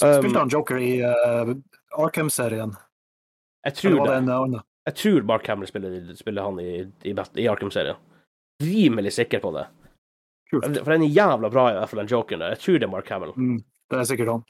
Um, 0.00 0.22
Spilte 0.22 0.38
han 0.38 0.52
joker 0.52 0.78
i 0.78 0.92
uh, 1.02 1.52
Arkham-serien? 1.98 2.76
Jeg 3.66 3.76
tror 3.76 3.98
det 4.00 4.12
det. 4.26 4.36
en? 4.36 4.60
Jeg 4.88 4.96
tror 4.96 5.26
Mark 5.28 5.48
Hamill 5.50 5.68
spiller, 5.68 5.98
spiller 6.16 6.48
han 6.48 6.60
i, 6.62 6.70
i, 7.04 7.12
i 7.12 7.48
Arkham-serien. 7.50 7.98
Rimelig 8.64 9.12
sikker 9.16 9.42
på 9.42 9.52
det. 9.56 9.66
Kult. 10.50 10.66
For 10.80 10.92
den 10.92 11.04
er 11.06 11.12
jævla 11.14 11.50
bra, 11.52 11.66
i 11.70 11.76
hvert 11.78 11.92
fall 11.92 12.02
den 12.02 12.10
jokeren 12.10 12.42
der. 12.42 12.56
Jeg 12.56 12.64
tror 12.64 12.80
det 12.80 12.88
er 12.88 12.92
Mark 12.94 13.12
Hamill. 13.12 13.34
Mm, 13.36 13.60
det 13.92 14.00
er 14.00 14.08
sikkert 14.08 14.32
han. 14.32 14.42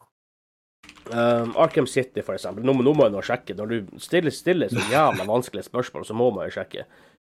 Um, 1.10 1.52
Arkham 1.58 1.86
City, 1.90 2.22
for 2.22 2.38
eksempel. 2.38 2.64
Nå, 2.64 2.72
nå 2.86 2.94
må 2.96 3.06
jeg 3.06 3.14
nå 3.14 3.22
sjekke. 3.26 3.56
Når 3.58 3.72
du 3.72 3.94
stiller, 4.02 4.34
stiller 4.34 4.72
så 4.72 4.86
jævla 4.92 5.26
vanskelige 5.28 5.66
spørsmål, 5.68 6.06
så 6.08 6.16
må 6.16 6.30
man 6.34 6.48
jo 6.48 6.56
sjekke. 6.56 6.86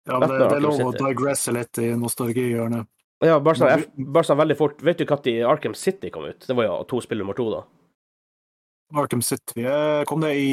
Ja, 0.08 0.18
men 0.18 0.28
det, 0.28 0.38
det 0.38 0.58
er 0.58 0.64
lov 0.64 0.80
å 0.84 0.92
digresse 0.96 1.54
litt 1.54 1.78
i 1.80 1.92
nostalgihjørnet. 1.98 2.88
Ja, 3.22 3.36
bare 3.38 3.58
sånn, 3.58 3.84
bare 4.10 4.26
sånn 4.26 4.40
veldig 4.40 4.56
fort. 4.58 4.80
Vet 4.82 4.98
du 4.98 5.06
når 5.06 5.28
Arkham 5.46 5.76
City 5.78 6.10
kom 6.10 6.26
ut? 6.26 6.42
Det 6.46 6.56
var 6.58 6.66
jo 6.66 6.78
to 6.90 7.00
spill 7.04 7.22
nummer 7.22 7.38
to, 7.38 7.48
da. 7.54 7.62
Arkham 8.94 9.22
City 9.22 9.64
eh, 9.64 10.04
kom 10.08 10.20
det 10.24 10.34
i, 10.36 10.52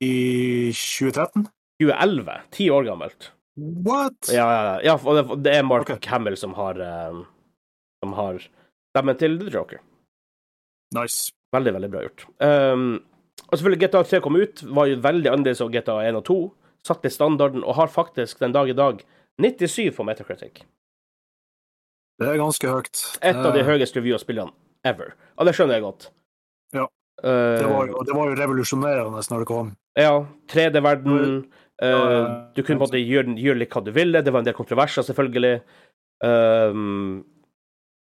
i 0.00 0.14
2013? 0.72 1.46
2011. 1.82 2.40
Ti 2.54 2.70
år 2.70 2.84
gammelt. 2.84 3.30
What? 3.86 4.30
Ja, 4.32 4.46
ja, 4.46 4.74
ja. 4.84 4.96
og 4.96 5.36
det, 5.42 5.52
er 5.52 5.66
Mark 5.66 5.90
okay. 5.90 6.10
Hamill 6.10 6.36
som 6.38 6.54
har 6.56 6.78
um, 7.10 7.24
Som 8.04 8.14
har 8.16 8.38
stemmen 8.94 9.18
til 9.20 9.38
The 9.40 9.52
Joker. 9.52 9.82
Nice. 10.96 11.32
Veldig, 11.54 11.72
veldig 11.74 11.90
bra 11.90 12.02
gjort. 12.04 12.26
Um, 12.38 13.00
og 13.50 13.58
selvfølgelig, 13.58 13.80
GTA 13.82 14.02
3 14.06 14.20
kom 14.22 14.38
ut, 14.38 14.62
var 14.62 14.86
jo 14.86 15.00
veldig 15.02 15.32
annerledes 15.32 15.62
enn 15.64 15.72
GTA 15.74 15.96
1 16.06 16.18
og 16.20 16.26
2. 16.28 16.36
Satte 16.86 17.10
standarden, 17.10 17.64
og 17.66 17.76
har 17.76 17.90
faktisk 17.90 18.38
den 18.40 18.54
dag 18.54 18.70
i 18.70 18.76
dag 18.76 19.02
97 19.42 19.90
på 19.96 20.06
Metacritic. 20.06 20.62
Det 22.20 22.28
er 22.28 22.38
ganske 22.38 22.68
høyt. 22.70 23.02
Et 23.24 23.36
av 23.36 23.52
de 23.54 23.62
Eh, 23.62 23.66
høyeste 23.66 23.98
review-spillene 23.98 24.52
ever. 24.84 25.14
Og 25.38 25.46
det 25.46 25.54
skjønner 25.56 25.78
jeg 25.78 25.86
godt. 25.86 26.10
Det, 27.20 27.66
var 27.68 27.88
jo, 27.90 28.02
det 28.06 28.14
var 28.16 28.30
jo 28.30 28.36
revolusjonerende 28.38 29.24
når 29.30 29.42
det 29.42 29.48
kom. 29.50 29.74
Ja, 29.98 30.14
3D-verden. 30.48 31.18
Ja, 31.40 31.60
Uh, 31.80 32.52
du 32.52 32.60
kunne 32.60 32.76
på 32.76 32.84
måte 32.84 33.00
gjøre, 33.00 33.32
gjøre 33.40 33.62
litt 33.62 33.72
hva 33.72 33.80
du 33.84 33.92
ville. 33.96 34.20
Det 34.20 34.32
var 34.34 34.42
en 34.42 34.48
del 34.50 34.56
kontroverser, 34.56 35.04
selvfølgelig. 35.06 35.60
Um, 36.20 37.22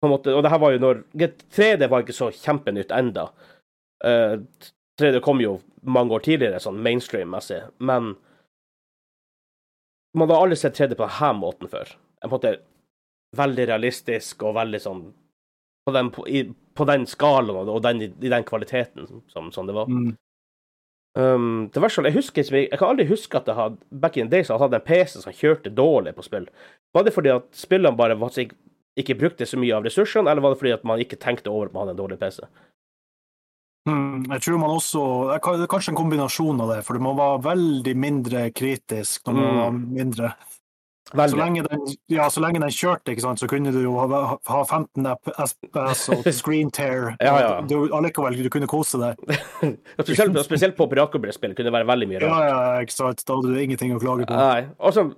måte, 0.05 0.35
og 0.35 0.43
det 0.45 0.51
her 0.53 0.61
var 0.61 0.75
jo 0.75 0.83
når 0.83 1.01
3D 1.17 1.89
var 1.89 2.05
ikke 2.05 2.17
så 2.17 2.29
kjempenytt 2.37 2.93
enda. 2.93 3.31
Uh, 4.05 4.45
3D 5.01 5.23
kom 5.25 5.41
jo 5.41 5.57
mange 5.89 6.13
år 6.19 6.27
tidligere, 6.27 6.61
sånn 6.63 6.83
mainstream-messig, 6.85 7.63
men 7.83 8.13
man 10.13 10.29
har 10.29 10.45
aldri 10.45 10.59
sett 10.61 10.77
3D 10.77 10.99
på 10.99 11.09
denne 11.09 11.33
måten 11.41 11.71
før. 11.73 11.95
En 12.23 12.31
måte 12.35 12.59
veldig 13.39 13.65
realistisk 13.71 14.45
og 14.45 14.59
veldig 14.59 14.81
sånn 14.85 15.07
på 15.87 15.95
den, 15.97 16.13
i, 16.29 16.43
på 16.75 16.87
den 16.89 17.07
skalaen 17.07 17.69
og, 17.69 17.81
den, 17.85 18.03
i 18.03 18.31
den 18.33 18.45
kvaliteten 18.49 19.09
som, 19.29 19.51
som 19.53 19.67
det 19.69 19.75
var. 19.77 19.91
Mm. 19.91 20.13
Um, 21.19 21.69
det 21.75 21.83
verste, 21.83 22.07
jeg 22.09 22.17
husker 22.17 22.55
jeg 22.57 22.79
kan 22.79 22.89
aldri 22.89 23.05
huske 23.11 23.37
at 23.37 23.49
jeg 23.51 23.59
hadde 23.59 24.01
back 24.01 24.17
in 24.17 24.31
the 24.31 24.39
days, 24.39 24.49
hadde 24.49 24.79
en 24.79 24.87
PC 24.87 25.21
som 25.21 25.35
kjørte 25.37 25.73
dårlig 25.77 26.15
på 26.17 26.25
spill. 26.25 26.47
Var 26.97 27.05
det 27.05 27.13
fordi 27.13 27.35
at 27.35 27.49
spillene 27.53 27.97
bare 27.99 28.17
ikke, 28.17 28.57
ikke 28.97 29.19
brukte 29.21 29.49
så 29.49 29.61
mye 29.61 29.77
av 29.77 29.85
ressursene, 29.85 30.31
eller 30.31 30.41
var 30.45 30.55
det 30.55 30.63
fordi 30.63 30.73
at 30.73 30.87
man 30.89 31.03
ikke 31.05 31.21
tenkte 31.21 31.53
over 31.53 31.69
at 31.69 31.75
man 31.75 31.85
hadde 31.85 31.97
en 31.99 32.01
dårlig 32.01 32.19
PC? 32.23 32.41
Mm, 33.89 34.31
jeg 34.31 34.43
tror 34.45 34.59
man 34.63 34.71
også 34.77 35.01
det 35.27 35.37
er 35.67 35.67
Kanskje 35.67 35.91
en 35.91 35.99
kombinasjon 35.99 36.61
av 36.63 36.69
det, 36.71 36.81
for 36.87 37.03
man 37.03 37.17
var 37.19 37.41
veldig 37.45 37.95
mindre 37.99 38.49
kritisk 38.55 39.27
når 39.27 39.35
man 39.35 39.49
Mm. 39.53 39.61
var 39.61 39.71
mindre. 39.99 40.35
Så 41.13 41.37
lenge, 41.37 41.63
den, 41.69 41.83
ja, 42.09 42.27
så 42.33 42.41
lenge 42.41 42.61
den 42.63 42.73
kjørte, 42.73 43.13
ikke 43.13 43.25
sant, 43.27 43.41
så 43.43 43.49
kunne 43.51 43.73
du 43.75 43.81
jo 43.83 43.93
ha, 44.01 44.23
ha 44.49 44.61
15 44.65 45.05
SPS 45.45 46.07
og 46.15 46.29
screen 46.41 46.71
tear. 46.73 47.11
Ja, 47.21 47.35
ja. 47.43 47.51
Du, 47.69 47.77
allikevel, 47.93 48.39
du 48.41 48.49
kunne 48.53 48.69
kose 48.71 49.01
deg. 49.03 49.21
Spesielt, 50.01 50.39
spesielt 50.47 50.77
på 50.79 50.87
piratkopieringsspill 50.89 51.53
kunne 51.59 51.69
det 51.69 51.77
være 51.77 51.89
veldig 51.93 52.09
mye 52.11 52.21
Ja, 52.23 52.31
rart. 52.33 52.49
ja, 52.49 52.63
ikke 52.87 52.97
sant. 52.97 53.25
Da 53.29 53.37
hadde 53.37 53.53
du 53.53 53.61
ingenting 53.61 53.93
å 53.97 54.01
klage 54.03 54.25
på. 54.31 54.39
Nei. 54.41 54.65
Altså, 54.81 55.09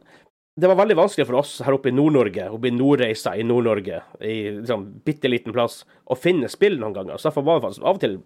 det 0.58 0.70
var 0.70 0.78
veldig 0.82 0.96
vanskelig 0.98 1.26
for 1.30 1.40
oss 1.40 1.54
her 1.66 1.74
oppe 1.78 1.90
i 1.90 1.94
Nord-Norge, 1.94 2.48
oppe 2.54 2.68
i 2.70 2.74
Nordreisa 2.74 3.32
i 3.38 3.46
Nord-Norge, 3.46 4.02
i 4.22 4.34
liksom, 4.60 4.84
bitte 5.06 5.30
liten 5.30 5.54
plass, 5.54 5.80
å 6.10 6.18
finne 6.18 6.50
spill 6.52 6.76
noen 6.82 6.94
ganger. 6.94 7.18
Så 7.18 7.30
derfor 7.30 7.46
var 7.46 7.58
det 7.58 7.66
faktisk 7.68 7.86
av 7.86 7.98
og 7.98 8.04
til 8.04 8.18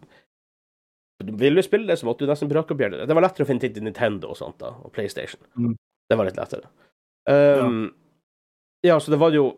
Vil 1.40 1.56
du 1.58 1.62
spille 1.66 1.88
det, 1.88 1.96
så 1.98 2.06
måtte 2.06 2.24
du 2.24 2.30
nesten 2.30 2.48
brakobre 2.50 2.90
det. 2.92 3.06
Det 3.10 3.14
var 3.16 3.24
lettere 3.24 3.44
å 3.44 3.48
finne 3.48 3.64
ting 3.64 3.72
til 3.74 3.82
Nintendo 3.88 4.28
og 4.32 4.36
sånt, 4.38 4.60
da, 4.60 4.74
og 4.84 4.92
PlayStation. 4.94 5.40
Mm. 5.58 5.72
Det 6.08 6.16
var 6.20 6.28
litt 6.28 6.38
lettere. 6.38 6.68
Um, 7.28 7.90
ja. 8.86 8.94
så 9.00 9.10
det 9.12 9.18
var 9.20 9.34
jo 9.36 9.50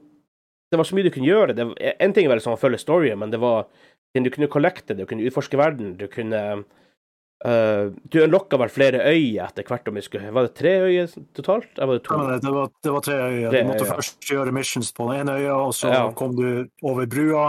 Det 0.72 0.78
var 0.78 0.84
så 0.86 0.94
mye 0.94 1.06
du 1.06 1.10
kunne 1.14 1.26
gjøre. 1.28 1.54
Det, 1.54 1.64
en 1.98 2.12
ting 2.14 2.26
er 2.26 2.32
vel 2.34 2.40
sånn 2.42 2.54
å 2.56 2.60
følge 2.60 2.78
storyen, 2.82 3.18
men 3.18 3.30
det 3.30 3.38
var 3.42 3.66
Du 4.14 4.30
kunne 4.30 4.48
kollekte 4.50 4.94
det, 4.94 5.04
du 5.04 5.06
kunne 5.06 5.26
utforske 5.26 5.58
verden, 5.58 5.96
du 5.98 6.06
kunne 6.10 6.40
uh, 7.46 7.90
Du 8.10 8.18
unlocka 8.24 8.58
vel 8.58 8.68
flere 8.74 9.02
øyer 9.06 9.46
etter 9.48 9.66
hvert 9.66 9.86
om 9.88 9.94
vi 9.98 10.02
skulle 10.02 10.32
Var 10.34 10.48
det 10.48 10.54
tre 10.58 10.72
øyer 10.86 11.10
totalt? 11.38 11.70
Eller 11.76 11.86
var 11.86 11.98
det 12.00 12.04
to? 12.08 12.18
Ja, 12.18 12.38
det, 12.42 12.54
var, 12.56 12.70
det 12.82 12.94
var 12.96 13.00
tre 13.06 13.14
øyer. 13.22 13.50
Tre 13.50 13.62
Du 13.62 13.68
måtte 13.70 13.84
øyer. 13.86 13.94
først 13.94 14.30
gjøre 14.30 14.52
missions 14.56 14.92
på 14.96 15.06
den 15.10 15.20
ene 15.22 15.38
øya, 15.38 15.54
og 15.68 15.74
så 15.74 15.92
Ja. 15.94 16.10
kom 16.12 16.34
du 16.36 16.66
over 16.82 17.06
brua, 17.06 17.46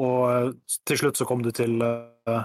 og 0.00 0.20
eh, 0.30 0.52
til 0.88 0.96
slutt 1.04 1.16
så 1.20 1.26
kom 1.28 1.42
du 1.44 1.50
til 1.52 1.80
eh, 1.82 2.44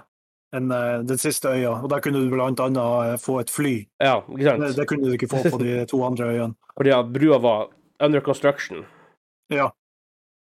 en, 0.55 0.71
eh, 0.71 0.97
den 1.07 1.21
siste 1.21 1.51
øya, 1.51 1.75
og 1.83 1.89
der 1.91 2.01
kunne 2.03 2.23
du 2.23 2.31
blant 2.33 2.59
annet 2.63 3.13
eh, 3.13 3.19
få 3.21 3.39
et 3.41 3.53
fly. 3.53 3.75
Ja, 4.03 4.19
ikke 4.29 4.49
sant? 4.49 4.65
Det, 4.65 4.73
det 4.79 4.87
kunne 4.89 5.07
du 5.07 5.15
ikke 5.17 5.31
få 5.31 5.43
på 5.49 5.61
de 5.61 5.77
to 5.89 6.01
andre 6.07 6.31
øyene. 6.31 6.55
Fordi 6.77 6.93
at 6.95 7.13
brua 7.13 7.39
var 7.43 7.69
under 8.03 8.23
construction. 8.25 8.85
Ja. 9.53 9.69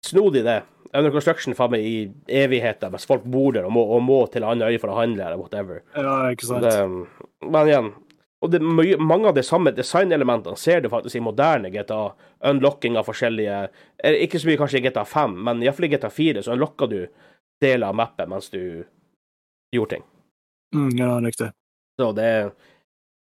Snodig, 0.06 0.44
det. 0.44 0.62
Under 0.94 1.12
construction 1.14 1.54
faen 1.54 1.74
meg 1.76 1.86
i 1.86 1.96
evigheter, 2.42 2.90
mens 2.90 3.06
folk 3.06 3.24
bor 3.30 3.52
der 3.54 3.68
og 3.68 3.74
må, 3.76 3.84
og 3.94 4.02
må 4.02 4.20
til 4.32 4.44
andre 4.44 4.72
øy 4.72 4.78
for 4.82 4.92
å 4.92 4.98
handle 4.98 5.26
eller 5.26 5.38
whatever. 5.38 5.84
Ja, 5.94 6.32
ikke 6.34 6.48
sant. 6.48 6.66
Det, 6.66 7.46
men 7.46 7.68
igjen 7.70 7.92
og 8.40 8.50
det, 8.54 8.60
mange 8.64 9.28
av 9.28 9.34
de 9.36 9.42
samme 9.44 9.72
designelementene 9.76 10.56
ser 10.56 10.80
du 10.80 10.88
faktisk 10.88 11.18
i 11.18 11.24
moderne 11.24 11.68
GTA. 11.72 12.14
Unlocking 12.48 12.94
av 12.96 13.04
forskjellige 13.04 13.66
Ikke 14.24 14.38
så 14.40 14.48
mye 14.48 14.60
kanskje 14.62 14.78
i 14.80 14.84
GTA 14.86 15.04
5, 15.04 15.34
men 15.44 15.60
iallfall 15.60 15.90
i 15.90 15.92
GTA 15.92 16.08
4 16.08 16.44
så 16.46 16.54
unlocker 16.54 16.88
du 16.88 17.00
deler 17.60 17.90
av 17.90 17.98
mappet 18.00 18.30
mens 18.32 18.48
du 18.48 18.86
gjorde 19.74 19.96
ting. 19.96 20.04
Mm, 20.74 20.90
ja, 20.98 21.20
riktig. 21.20 21.50
Så 22.00 22.12
det 22.12 22.52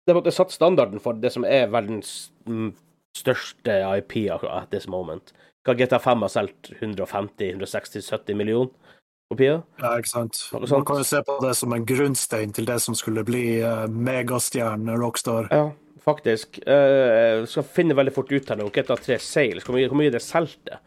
Det 0.07 0.13
måtte 0.15 0.31
satt 0.31 0.51
standarden 0.51 1.01
for 1.03 1.13
det 1.19 1.33
som 1.33 1.43
er 1.43 1.67
verdens 1.67 2.31
mm, 2.47 2.71
største 3.17 3.73
IP 3.97 4.29
at 4.31 4.69
this 4.71 4.87
moment. 4.87 5.33
Hva 5.67 5.75
GTA 5.75 5.99
5 5.99 6.21
har 6.23 6.31
solgt 6.31 6.69
150-160-70 6.79 8.37
millioner 8.39 8.95
kopier? 9.27 9.65
Ja, 9.81 9.97
ikke 9.99 10.13
sant. 10.13 10.39
Man 10.53 10.85
kan 10.87 11.01
jo 11.01 11.07
se 11.07 11.19
på 11.27 11.35
det 11.43 11.51
som 11.59 11.75
en 11.75 11.85
grunnstein 11.85 12.55
til 12.55 12.69
det 12.69 12.79
som 12.83 12.95
skulle 12.95 13.25
bli 13.27 13.59
uh, 13.59 13.83
megastjerne 13.91 14.95
Rockstar. 15.01 15.49
Ja, 15.51 15.73
faktisk. 16.05 16.61
Uh, 16.63 17.43
skal 17.51 17.67
finne 17.67 17.97
veldig 17.99 18.15
fort 18.15 18.31
ut 18.31 18.47
her 18.47 18.61
nå. 18.61 18.69
GTA 18.71 18.95
3 19.09 19.19
Sales, 19.19 19.67
hvor 19.67 19.75
mye, 19.75 19.89
hvor 19.91 19.99
mye 19.99 20.13
det 20.13 20.23
solgte. 20.23 20.79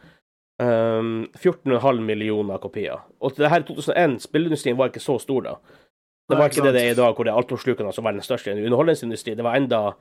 Um, 0.61 1.31
14,5 1.41 2.01
millioner 2.05 2.59
kopier. 2.61 3.01
Og 3.21 3.33
det 3.37 3.49
her 3.49 3.63
i 3.63 3.69
2001, 3.69 4.19
spillindustrien 4.27 4.77
var 4.77 4.91
ikke 4.91 5.01
så 5.01 5.17
stor 5.23 5.47
da. 5.47 5.55
Det 6.31 6.39
var 6.39 6.51
ikke 6.51 6.65
det 6.67 6.75
det 6.77 6.83
er 6.83 6.93
i 6.93 6.99
dag, 6.99 7.15
hvor 7.15 7.27
det 7.27 7.33
er 7.33 7.39
altoppslukende 7.41 7.93
som 7.97 8.05
verdens 8.07 8.29
største 8.29 8.53
underholdningsindustri. 8.53 9.35
Det 9.35 9.47
var 9.47 9.57
enda 9.59 9.93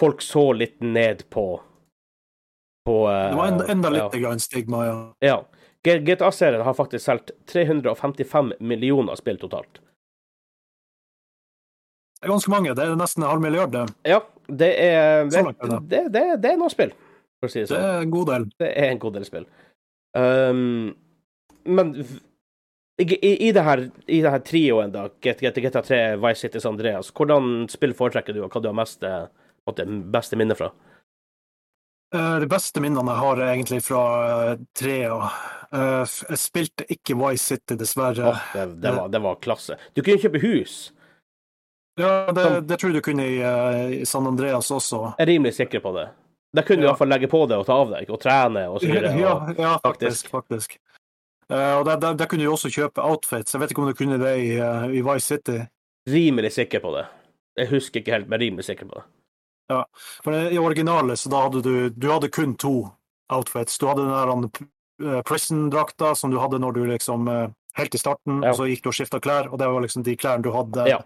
Folk 0.00 0.22
så 0.24 0.48
litt 0.56 0.80
ned 0.80 1.20
på 1.30 1.60
på 2.84 2.96
eh, 3.10 3.28
Det 3.30 3.36
var 3.36 3.48
enda, 3.52 3.66
enda 3.70 3.90
litt 3.90 4.16
ja. 4.18 4.38
stigma, 4.38 4.86
ja. 4.86 4.96
Ja. 5.20 5.36
GTA-serien 5.84 6.62
har 6.62 6.74
faktisk 6.74 7.04
solgt 7.04 7.30
355 7.50 8.52
millioner 8.58 9.14
spill 9.18 9.38
totalt. 9.38 9.80
Det 12.18 12.26
er 12.26 12.32
ganske 12.32 12.50
mange. 12.50 12.74
Det 12.74 12.84
er 12.84 12.98
nesten 12.98 13.22
en 13.22 13.30
halv 13.30 13.42
milliard, 13.42 13.72
det. 13.74 13.86
Ja, 14.06 14.20
det 14.46 14.72
er 14.78 15.24
det, 15.30 15.44
det, 15.90 16.02
det, 16.14 16.26
det 16.42 16.52
er 16.52 16.58
noen 16.58 16.70
spill, 16.70 16.92
for 17.42 17.50
å 17.50 17.52
si 17.52 17.60
det 17.64 17.68
Det 17.68 17.74
sånn. 17.74 17.88
er 17.90 18.04
en 18.06 18.12
god 18.14 18.28
del. 18.30 18.44
Det 18.62 18.70
er 18.78 18.90
en 18.94 19.00
god 19.02 19.18
del 19.18 19.26
spill. 19.28 19.46
Um, 20.14 20.62
men 21.66 21.92
i, 23.00 23.04
i, 23.16 23.32
i 23.48 23.50
det 23.56 23.62
her, 23.66 23.82
i 24.06 24.20
det 24.22 24.30
her 24.30 24.42
trioen, 24.46 24.92
da, 24.94 25.08
GTA, 25.24 25.50
GTA 25.56 25.82
3, 25.82 26.00
Vice 26.22 26.44
City, 26.46 26.60
San 26.62 26.76
Andreas, 26.76 27.10
hvordan 27.16 27.66
spill 27.72 27.94
foretrekker 27.98 28.36
du, 28.36 28.42
og 28.44 28.52
hva 28.52 28.62
du 28.62 28.68
har 28.70 28.76
mest, 28.78 29.02
eh, 29.02 29.24
på 29.66 29.74
beste 30.12 30.38
minne 30.38 30.54
fra? 30.58 30.68
Eh, 32.14 32.38
De 32.44 32.48
beste 32.50 32.82
minnene 32.84 33.08
jeg 33.14 33.22
har 33.24 33.40
er 33.40 33.52
egentlig 33.54 33.80
fra 33.86 34.02
eh, 34.52 34.56
trea. 34.76 35.18
Eh, 35.72 36.04
Jeg 36.28 36.38
spilte 36.42 36.86
ikke 36.92 37.16
Vice 37.16 37.54
City, 37.54 37.78
dessverre. 37.80 38.34
Oh, 38.34 38.42
det, 38.52 38.66
det, 38.84 38.92
var, 38.98 39.08
det 39.08 39.22
var 39.24 39.40
klasse. 39.40 39.78
Du 39.96 40.02
kunne 40.02 40.20
kjøpe 40.20 40.42
hus. 40.44 40.92
Ja, 42.00 42.30
det, 42.32 42.44
det 42.68 42.78
tror 42.80 42.92
jeg 42.92 43.00
du 43.00 43.04
kunne 43.04 43.24
i, 43.28 43.38
eh, 43.40 44.02
i 44.02 44.04
San 44.08 44.26
Andreas 44.28 44.68
også. 44.72 45.14
Jeg 45.16 45.24
er 45.26 45.32
rimelig 45.32 45.56
sikker 45.58 45.80
på 45.84 45.94
det. 45.96 46.06
Der 46.54 46.62
kunne 46.62 46.82
du 46.82 46.86
Ja. 46.86 46.90
iallfall 46.92 47.08
legge 47.08 47.28
på 47.28 47.46
det 47.48 47.56
og 47.56 47.66
ta 47.66 47.72
av 47.80 47.90
deg, 47.90 48.10
og 48.10 48.20
trene 48.20 48.66
og 48.68 48.80
så 48.80 48.86
videre. 48.90 49.14
Ja, 49.18 49.54
ja 49.58 49.78
faktisk. 49.78 50.28
faktisk. 50.28 50.78
Eh, 51.50 51.74
og 51.78 51.84
der, 51.86 51.96
der, 51.96 52.14
der 52.14 52.26
kunne 52.26 52.44
du 52.44 52.50
også 52.52 52.68
kjøpe 52.72 53.02
outfits. 53.02 53.52
Jeg 53.54 53.60
vet 53.60 53.70
ikke 53.72 53.82
om 53.82 53.88
du 53.88 53.94
kunne 53.94 54.18
det 54.20 54.34
i, 54.38 54.50
uh, 54.60 54.84
i 54.92 55.00
Vice 55.02 55.26
City. 55.26 55.58
rimelig 56.08 56.52
sikker 56.52 56.80
på 56.80 56.92
det. 56.96 57.06
Jeg 57.56 57.68
husker 57.68 58.00
ikke 58.00 58.12
helt, 58.12 58.28
men 58.28 58.40
rimelig 58.40 58.64
sikker 58.64 58.86
på 58.88 58.94
det. 59.00 59.04
Ja, 59.70 59.84
For 60.24 60.32
I 60.34 60.58
originalet 60.58 61.18
så 61.18 61.30
da 61.30 61.42
hadde 61.46 61.62
du 61.62 61.88
du 61.90 62.08
hadde 62.10 62.28
kun 62.30 62.56
to 62.56 62.90
outfits. 63.30 63.78
Du 63.78 63.86
hadde 63.86 64.02
den 64.04 64.10
der 64.10 65.16
eh, 65.16 65.22
prison-drakta 65.22 66.14
som 66.16 66.30
du 66.30 66.38
hadde 66.38 66.58
når 66.58 66.72
du 66.74 66.84
liksom 66.86 67.28
Helt 67.74 67.94
i 67.94 67.98
starten, 67.98 68.42
Ja. 68.42 68.50
og 68.50 68.56
så 68.58 68.66
gikk 68.68 68.82
du 68.82 68.88
og 68.90 68.94
skifta 68.94 69.18
klær, 69.18 69.46
og 69.50 69.58
det 69.58 69.66
var 69.66 69.80
liksom 69.80 70.02
de 70.04 70.14
klærne 70.16 70.42
du 70.42 70.50
hadde 70.52 70.84
Ja. 70.90 70.98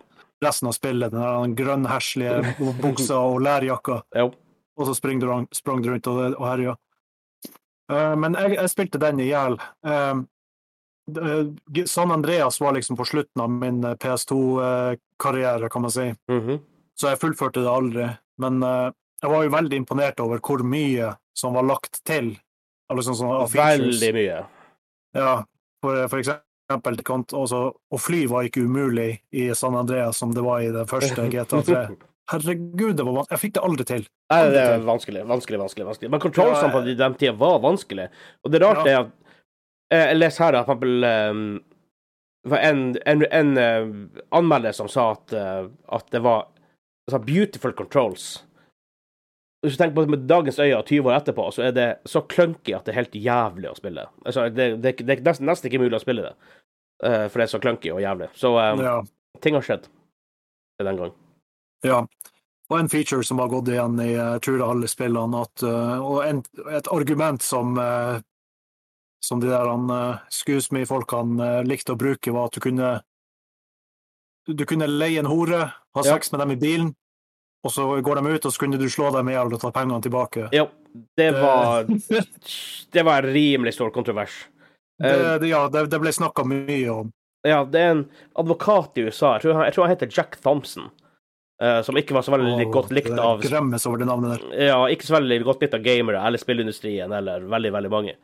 resten 0.43 0.67
av 0.67 0.73
spillet. 0.75 1.13
Den 1.13 1.21
der 1.21 1.55
grønnherslige 1.55 2.57
buksa 2.83 3.15
og 3.15 3.41
lærjakka. 3.41 4.03
Jo. 4.17 4.33
Og 4.77 4.87
så 4.89 4.95
sprang 4.95 5.21
du, 5.23 5.27
sprang 5.57 5.83
du 5.83 5.91
rundt 5.91 6.07
og, 6.11 6.35
og 6.37 6.47
herja. 6.51 6.77
Uh, 7.93 8.15
men 8.19 8.35
jeg, 8.35 8.57
jeg 8.59 8.73
spilte 8.73 8.99
den 9.03 9.21
i 9.23 9.29
hjel. 9.31 9.57
Uh, 9.87 10.25
San 11.87 12.11
Andreas 12.11 12.61
var 12.61 12.73
liksom 12.75 12.97
på 12.99 13.05
slutten 13.07 13.43
av 13.45 13.51
min 13.51 13.79
PS2-karriere, 14.03 15.69
kan 15.71 15.83
man 15.83 15.91
si, 15.91 16.15
Mhm. 16.29 16.61
så 16.99 17.09
jeg 17.13 17.21
fullførte 17.21 17.63
det 17.63 17.71
aldri. 17.71 18.09
Men 18.39 18.63
uh, 18.63 18.91
jeg 19.23 19.31
var 19.31 19.45
jo 19.45 19.51
veldig 19.55 19.77
imponert 19.77 20.21
over 20.21 20.39
hvor 20.41 20.63
mye 20.65 21.15
som 21.37 21.55
var 21.55 21.63
lagt 21.63 22.03
til. 22.05 22.37
Liksom 22.93 23.15
sånn. 23.19 23.49
Veldig 23.51 24.13
mye. 24.15 24.43
Ja, 25.17 25.45
for, 25.83 26.09
for 26.09 26.19
eksempel, 26.21 26.99
også, 27.33 27.61
å 27.91 27.99
fly 27.99 28.27
var 28.31 28.45
ikke 28.47 28.63
umulig 28.67 29.21
i 29.33 29.49
San 29.55 29.75
Andreas 29.75 30.19
som 30.19 30.35
det 30.35 30.43
var 30.45 30.61
i 30.61 30.71
det 30.75 30.85
første 30.91 31.29
GTA 31.33 31.63
3. 31.63 31.97
Herregud, 32.31 32.97
det 32.97 33.05
var 33.07 33.13
vanskelig. 33.21 33.31
jeg 33.37 33.41
fikk 33.45 33.55
det 33.55 33.63
aldri 33.63 33.85
til. 33.87 34.07
Nei, 34.33 34.41
det 34.51 34.59
er 34.63 34.83
vanskelig, 34.83 35.23
vanskelig, 35.29 35.59
vanskelig. 35.61 35.87
vanskelig. 35.87 36.11
Men 36.11 36.23
controlsene 36.23 36.73
på 36.75 36.83
den 36.89 37.15
tida 37.15 37.33
var 37.39 37.61
vanskelig. 37.63 38.09
Og 38.43 38.51
det 38.51 38.61
rarte 38.65 38.89
er 38.91 38.97
at 39.05 39.13
eh, 39.95 40.09
Jeg 40.11 40.19
leser 40.19 40.45
her 40.45 40.59
at 40.59 40.67
for 40.67 40.75
eksempel 40.75 41.07
um, 41.07 41.45
det 42.47 42.51
var 42.51 42.63
en, 42.63 42.83
en, 43.11 43.23
en 43.35 43.57
eh, 43.59 43.87
anmelder 44.39 44.75
som 44.75 44.87
sa 44.91 45.09
at, 45.17 45.33
eh, 45.35 45.65
at 45.97 46.11
det 46.15 46.21
var 46.23 46.45
altså, 47.09 47.19
beautiful 47.27 47.73
controls. 47.75 48.27
Hvis 49.65 49.75
du 49.75 49.81
tenker 49.81 49.97
på 49.97 50.05
det 50.05 50.13
med 50.15 50.29
dagens 50.31 50.59
øyne 50.63 50.83
20 50.87 51.09
år 51.11 51.17
etterpå, 51.17 51.49
så 51.51 51.65
er 51.67 51.73
det 51.75 51.87
så 52.07 52.23
clunky 52.23 52.77
at 52.77 52.87
det 52.87 52.93
er 52.95 53.01
helt 53.01 53.17
jævlig 53.19 53.71
å 53.73 53.75
spille. 53.75 54.05
Altså, 54.23 54.45
det, 54.55 54.69
det, 54.85 54.93
det 55.03 55.17
er 55.17 55.25
nesten, 55.27 55.49
nesten 55.51 55.71
ikke 55.71 55.83
mulig 55.83 55.99
å 55.99 56.03
spille 56.05 56.23
det, 56.29 56.33
eh, 57.03 57.25
for 57.27 57.43
det 57.43 57.49
er 57.49 57.53
så 57.57 57.63
clunky 57.63 57.91
og 57.95 58.03
jævlig. 58.05 58.31
Så 58.39 58.53
um, 58.55 58.85
Ja. 58.85 58.95
ting 59.43 59.59
har 59.59 59.67
skjedd 59.67 59.91
den 60.87 61.03
gang. 61.03 61.15
Ja. 61.83 62.05
Og 62.71 62.79
en 62.81 62.89
feature 62.91 63.25
som 63.25 63.39
har 63.39 63.51
gått 63.53 63.69
igjen 63.71 64.01
i 64.03 64.13
jeg 64.17 64.41
tror 64.43 64.65
alle 64.67 64.89
spillene, 64.91 65.43
at, 65.47 65.63
uh, 65.63 65.99
og 66.03 66.25
en, 66.27 66.41
et 66.75 66.89
argument 66.91 67.43
som 67.43 67.77
uh, 67.79 68.19
som 69.23 69.41
de 69.43 69.51
der 69.51 69.71
Excuse 70.27 70.75
me-folkene 70.75 71.43
uh, 71.43 71.63
likte 71.67 71.95
å 71.95 72.01
bruke, 72.01 72.35
var 72.35 72.51
at 72.51 72.59
du 72.59 72.65
kunne 72.65 72.97
du 74.47 74.63
kunne 74.67 74.87
leie 74.87 75.19
en 75.19 75.27
hore, 75.27 75.73
ha 75.73 76.03
Ja. 76.05 76.15
sex 76.15 76.33
med 76.33 76.41
dem 76.41 76.51
i 76.55 76.57
bilen, 76.57 76.95
og 77.65 77.73
så 77.73 77.87
går 78.03 78.21
de 78.21 78.35
ut, 78.35 78.47
og 78.47 78.53
så 78.53 78.59
kunne 78.63 78.79
du 78.79 78.89
slå 78.91 79.11
dem 79.11 79.29
i 79.29 79.35
hjel 79.35 79.55
og 79.55 79.61
ta 79.61 79.73
pengene 79.75 80.03
tilbake. 80.03 80.49
Ja, 80.55 80.69
det 81.17 81.33
var 81.35 81.85
det, 81.85 82.23
Det 82.93 83.03
var 83.03 83.23
en 83.23 83.33
rimelig 83.35 83.75
stor 83.75 83.91
kontrovers. 83.91 84.47
Det, 84.99 85.41
det, 85.41 85.49
ja, 85.49 85.69
det, 85.69 85.91
det 85.91 85.99
ble 86.01 86.13
snakka 86.13 86.45
mye 86.47 86.89
om. 86.91 87.11
Ja, 87.47 87.65
det 87.65 87.81
er 87.81 87.91
en 87.91 88.05
advokat 88.35 88.97
i 88.97 89.05
USA, 89.07 89.35
jeg 89.37 89.43
tror 89.43 89.59
han, 89.59 89.67
jeg 89.67 89.75
tror 89.75 89.85
han 89.85 89.93
heter 89.97 90.15
Jack 90.15 90.39
Thompson, 90.43 90.89
eh, 91.63 91.81
som 91.87 91.97
ikke 91.97 92.15
var 92.17 92.23
så 92.27 92.35
veldig 92.35 92.67
oh, 92.67 92.73
godt 92.75 92.91
likt 92.97 93.13
av 93.19 93.43
Gremmes 93.45 93.87
over 93.89 94.03
det 94.03 94.09
navnet 94.09 94.37
der. 94.37 94.65
Ja, 94.71 94.81
ikke 94.93 95.09
så 95.09 95.17
veldig 95.19 95.41
godt 95.47 95.63
likt 95.65 95.77
av 95.79 95.85
gamere 95.87 96.23
eller 96.27 96.43
spillindustrien 96.43 97.13
eller 97.13 97.47
veldig, 97.51 97.73
veldig 97.77 97.93
mange. 97.93 98.17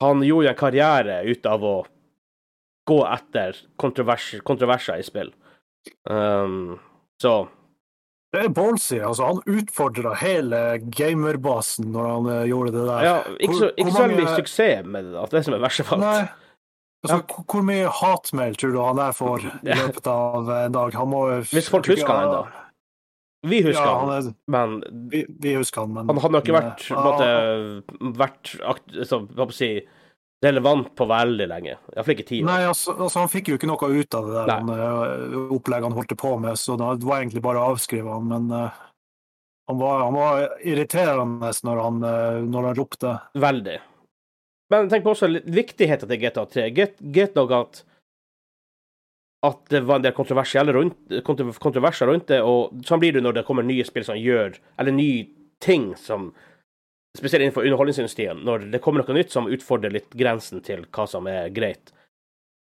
Han 0.00 0.22
gjorde 0.24 0.48
jo 0.48 0.52
en 0.54 0.60
karriere 0.60 1.22
ut 1.28 1.46
av 1.46 1.64
å 1.66 1.74
gå 2.88 3.00
etter 3.06 3.56
kontrovers, 3.78 4.34
kontroverser 4.46 4.98
i 4.98 5.06
spill. 5.06 5.32
Um, 6.08 6.78
så 7.20 7.48
Det 8.32 8.44
er 8.44 8.52
ballsy. 8.54 9.00
Altså, 9.02 9.26
han 9.26 9.40
utfordra 9.58 10.14
hele 10.20 10.60
gamerbasen 10.94 11.88
når 11.90 12.06
han 12.14 12.28
eh, 12.30 12.44
gjorde 12.52 12.72
det 12.76 12.84
der. 12.86 13.02
Ja, 13.04 13.14
ikke 13.42 13.56
så, 13.56 13.64
Hvor- 13.64 13.72
ikke 13.74 13.86
hvor 13.90 13.96
så 13.96 14.04
veldig 14.06 14.24
mange- 14.24 14.36
suksess 14.38 14.84
med 14.86 15.04
det, 15.04 15.12
da. 15.16 15.24
det 15.26 15.38
er 15.40 15.42
som 15.48 15.54
er 15.56 15.64
verste 15.64 15.86
av 15.86 15.92
alt. 15.96 16.04
Nei. 16.04 16.49
Altså, 17.00 17.44
hvor- 17.48 17.64
mye 17.64 17.88
hatmail 17.88 18.56
tror 18.60 18.72
du 18.74 18.80
han 18.84 18.98
der 19.00 19.12
får 19.16 19.44
i 19.46 19.76
løpet 19.76 20.06
av 20.06 20.50
en 20.50 20.72
dag? 20.72 20.94
Han 21.00 21.08
må 21.08 21.22
Hvis 21.48 21.70
folk 21.72 21.86
husker 21.88 22.12
han 22.12 22.28
ennå. 22.28 22.42
Vi 23.48 23.62
husker 23.64 23.86
Ja, 23.86 23.94
han, 23.98 24.10
han 24.10 24.26
er, 24.26 24.34
men 24.52 25.08
vi, 25.08 25.22
vi 25.40 25.54
husker 25.56 25.80
han, 25.86 25.94
men 25.94 26.10
Han 26.10 26.18
hadde 26.20 26.36
nok 26.36 26.44
ikke 26.44 26.58
vært, 26.58 26.82
men, 26.90 26.98
eh, 26.98 27.00
en 27.00 28.10
måte, 28.10 28.18
vært 28.18 28.50
akt, 28.68 28.98
så, 29.08 29.22
skal 29.32 29.54
si, 29.56 29.70
relevant 30.44 30.90
på 30.96 31.06
veldig 31.08 31.46
lenge. 31.48 31.78
Iallfall 31.94 32.16
ikke 32.18 32.28
ti 32.28 32.42
år. 32.42 32.46
Nei, 32.50 32.60
altså, 32.68 32.92
altså, 32.98 33.22
han 33.22 33.32
fikk 33.32 33.48
jo 33.48 33.56
ikke 33.56 33.70
noe 33.70 33.90
ut 33.96 34.16
av 34.18 34.28
det 34.28 34.36
der 34.36 34.52
han, 34.52 34.70
eh, 34.76 35.40
opplegget 35.56 35.88
han 35.88 35.96
holdt 35.96 36.16
på 36.20 36.34
med, 36.40 36.60
så 36.60 36.76
det 36.76 37.08
var 37.08 37.22
egentlig 37.22 37.44
bare 37.44 37.64
å 37.64 37.72
avskrive 37.74 38.12
han, 38.12 38.28
men 38.28 38.52
uh, 38.52 38.68
han, 39.70 39.78
var, 39.78 40.04
han 40.04 40.16
var 40.18 40.48
irriterende 40.66 41.52
når 41.64 41.82
han, 41.84 42.02
eh, 42.02 42.40
når 42.44 42.70
han 42.70 42.78
ropte. 42.78 43.16
Veldig. 43.40 43.78
Men 44.70 44.90
tenk 44.90 45.04
på 45.04 45.14
også 45.14 45.28
viktigheten 45.50 46.10
til 46.10 46.20
GTA 46.22 46.44
3. 46.46 46.66
Get, 46.74 47.00
get 47.14 47.38
nok 47.38 47.54
at 47.56 47.84
at 49.40 49.60
det 49.72 49.80
var 49.88 49.96
en 49.96 50.04
del 50.04 50.12
kontroversielle 50.12 50.72
rundt, 50.76 50.98
kontroverser 51.24 52.10
rundt 52.10 52.26
det, 52.28 52.42
og 52.44 52.74
sånn 52.84 53.00
blir 53.00 53.14
det 53.16 53.22
når 53.24 53.38
det 53.38 53.44
kommer 53.46 53.64
nye 53.64 53.86
spill 53.88 54.04
som 54.04 54.18
gjør 54.20 54.58
Eller 54.76 54.92
nye 54.92 55.22
ting 55.64 55.94
som 55.96 56.28
Spesielt 57.18 57.42
innenfor 57.42 57.64
underholdningsindustrien. 57.66 58.38
Når 58.46 58.68
det 58.70 58.78
kommer 58.84 59.02
noe 59.02 59.14
nytt 59.16 59.32
som 59.34 59.48
utfordrer 59.50 59.90
litt 59.90 60.12
grensen 60.14 60.60
til 60.62 60.84
hva 60.94 61.08
som 61.10 61.26
er 61.26 61.48
greit. 61.50 61.90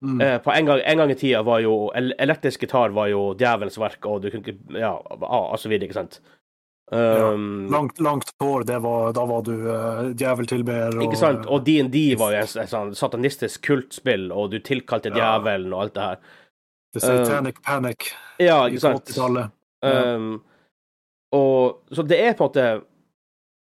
Mm. 0.06 0.20
Eh, 0.22 0.36
på 0.38 0.52
en 0.54 0.68
gang, 0.68 0.82
en 0.86 1.00
gang 1.02 1.13
i 1.13 1.15
tida 1.18 1.39
var 1.41 1.63
jo 1.63 1.89
Elektrisk 1.98 2.62
gitar 2.62 2.94
var 2.94 3.10
jo 3.10 3.24
djevelens 3.39 3.80
verk, 3.82 4.06
og 4.06 4.22
du 4.22 4.30
kunne 4.30 4.46
ikke 4.46 4.78
Ja, 4.84 4.91
og 5.00 5.58
så 5.58 5.72
videre, 5.72 5.89
ikke 5.89 5.98
sant? 5.98 6.20
Um, 6.91 7.67
Langt, 7.71 8.00
langt 8.00 8.30
hår, 8.39 8.63
var, 8.80 9.13
da 9.13 9.24
var 9.26 9.41
du 9.41 9.54
uh, 9.67 10.13
djeveltilber. 10.13 10.95
og- 10.98 11.04
Ikke 11.08 11.17
sant? 11.17 11.45
Og 11.50 11.63
DND 11.65 12.15
var 12.19 12.32
jo 12.36 12.38
en, 12.43 12.60
en 12.62 12.67
sånn 12.69 12.91
satanistisk 12.95 13.62
kultspill, 13.65 14.28
og 14.32 14.52
du 14.52 14.60
tilkalte 14.60 15.10
Ja. 15.10 15.39
djevelen 15.39 15.74
og 15.74 15.82
alt 15.82 15.93
det 15.95 16.04
her. 16.04 16.19
The 16.93 17.00
Satanic 17.02 17.58
Panic 17.65 18.12
Ja, 18.39 18.67
ikke 18.69 18.80
sant? 18.80 19.06
80-tallet. 19.10 19.52
Ja. 19.84 20.13
Um, 20.15 20.43
og 21.34 21.82
Så 21.91 22.06
det 22.08 22.19
er 22.21 22.34
på 22.34 22.45
en 22.45 22.50
måte 22.52 22.67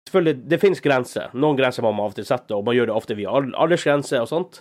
Selvfølgelig, 0.08 0.48
det 0.48 0.58
finnes 0.61 0.80
grenser. 0.82 1.30
Noen 1.32 1.56
grenser 1.56 1.82
må 1.82 1.92
man 1.94 2.04
av 2.04 2.11
og 2.11 2.14
til 2.18 2.24
sette, 2.26 2.50
og 2.56 2.64
man 2.66 2.74
gjør 2.74 2.87
det 2.90 2.94
ofte 2.96 3.14
via 3.16 3.30
al- 3.30 3.54
aldersgrenser 3.54 4.20
og 4.20 4.28
sånt. 4.28 4.58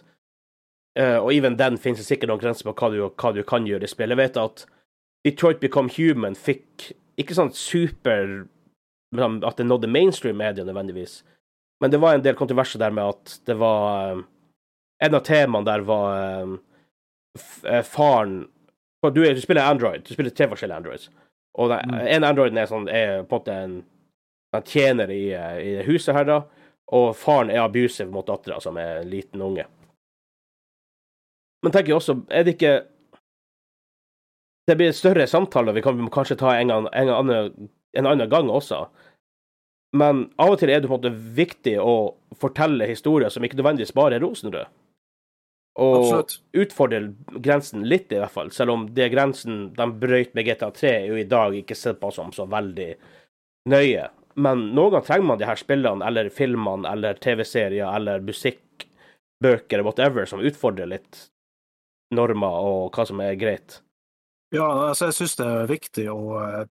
Uh, 0.98 1.18
og 1.18 1.34
even 1.34 1.58
den 1.58 1.78
finnes 1.82 1.98
det 1.98 2.06
sikkert 2.06 2.30
noen 2.30 2.40
grenser 2.40 2.70
på 2.70 2.76
hva 2.78 2.92
du, 2.94 3.10
hva 3.10 3.34
du 3.34 3.42
kan 3.44 3.66
gjøre 3.66 3.84
i 3.84 3.88
spill. 3.90 4.14
Jeg 4.14 4.18
vet 4.22 4.38
at 4.38 4.66
Detroit 5.26 5.60
Become 5.60 5.90
Human 5.98 6.36
fikk 6.36 6.92
ikke 7.24 7.38
sånn 7.38 7.54
super 7.56 8.48
sånn 9.16 9.42
At 9.44 9.58
det 9.60 9.68
nådde 9.68 9.90
mainstream 9.92 10.38
media 10.40 10.64
nødvendigvis, 10.64 11.22
men 11.84 11.92
det 11.92 12.00
var 12.00 12.16
en 12.16 12.24
del 12.24 12.38
kontroverser 12.40 12.80
der 12.80 12.94
med 12.96 13.10
at 13.12 13.40
det 13.50 13.58
var 13.60 14.14
um, 14.16 14.22
En 15.04 15.18
av 15.18 15.24
temaene 15.28 15.68
der 15.68 15.84
var 15.88 16.54
f 17.38 17.66
eh, 17.66 17.84
faren 17.84 18.46
for 19.02 19.12
du, 19.12 19.24
du 19.34 19.42
spiller 19.42 19.66
Android, 19.66 20.04
du 20.06 20.14
spiller 20.14 20.30
tre 20.30 20.46
forskjellige 20.52 20.78
Androids. 20.78 21.10
Og 21.58 21.70
den, 21.70 21.90
Mm. 21.90 22.08
en 22.08 22.24
Androiden 22.24 22.58
er, 22.58 22.68
sånn, 22.70 22.88
er 22.88 23.24
på 23.24 23.36
en 23.36 23.40
måte 23.40 23.54
en, 23.64 23.74
en 24.54 24.64
tjener 24.64 25.10
i, 25.10 25.32
eh, 25.34 25.58
i 25.58 25.84
huset 25.88 26.14
her, 26.16 26.28
da. 26.30 26.44
Og 26.94 27.16
faren 27.16 27.50
er 27.50 27.64
abusive 27.64 28.12
mot 28.12 28.28
dattera, 28.28 28.60
som 28.62 28.78
er 28.78 29.02
en 29.02 29.10
liten 29.10 29.42
unge. 29.42 29.66
Men 31.64 31.72
tenker 31.72 31.94
jeg 31.94 31.98
også, 31.98 32.18
er 32.30 32.44
det 32.44 32.56
ikke 32.58 32.76
Det 34.68 34.76
blir 34.78 34.94
større 34.96 35.28
samtale 35.28 35.74
vi 35.74 35.84
kan 35.84 36.02
kanskje 36.14 36.38
ta 36.40 36.54
en, 36.56 36.70
gang, 36.70 36.90
en, 36.94 37.10
annen, 37.10 37.70
en 37.98 38.10
annen 38.12 38.30
gang 38.30 38.50
også. 38.50 38.86
Men 39.98 40.28
av 40.40 40.54
og 40.54 40.62
til 40.62 40.72
er 40.72 40.80
det 40.80 40.88
på 40.88 40.96
en 40.96 41.02
måte 41.02 41.34
viktig 41.40 41.76
å 41.82 41.96
fortelle 42.40 42.88
historier 42.88 43.34
som 43.34 43.44
ikke 43.44 43.60
nødvendigvis 43.60 43.96
bare 43.98 44.18
er 44.18 44.24
rosenrøde. 44.24 44.70
Og 45.80 45.98
Absolutt. 45.98 46.38
utfordre 46.64 47.00
grensen 47.40 47.84
litt, 47.88 48.12
i 48.12 48.20
hvert 48.20 48.34
fall. 48.34 48.52
Selv 48.52 48.74
om 48.74 48.88
det 48.96 49.10
grensen 49.14 49.70
de 49.76 49.88
brøyt 50.02 50.34
med 50.36 50.48
GTA3, 50.48 50.90
er 50.92 51.06
jo 51.08 51.20
i 51.20 51.28
dag 51.28 51.56
ikke 51.56 51.78
sett 51.80 52.00
på 52.02 52.12
som 52.12 52.34
så 52.36 52.46
veldig 52.52 52.90
nøye. 53.72 54.10
Men 54.36 54.66
noen 54.76 54.98
ganger 54.98 55.08
trenger 55.08 55.30
man 55.30 55.40
de 55.40 55.48
her 55.48 55.60
spillene, 55.60 56.08
eller 56.08 56.32
filmene, 56.32 56.88
eller 56.92 57.20
TV-serier, 57.24 57.88
eller 57.88 58.24
musikk, 58.24 58.88
bøker, 59.44 59.84
whatever, 59.88 60.28
som 60.28 60.44
utfordrer 60.44 60.92
litt 60.92 61.26
normer 62.16 62.68
og 62.68 62.96
hva 62.96 63.08
som 63.08 63.24
er 63.24 63.40
greit. 63.40 63.80
Ja, 64.52 64.68
altså, 64.90 65.10
jeg 65.10 65.18
syns 65.20 65.38
det 65.40 65.48
er 65.48 65.70
viktig 65.70 66.08
å, 66.12 66.20
eh, 66.44 66.66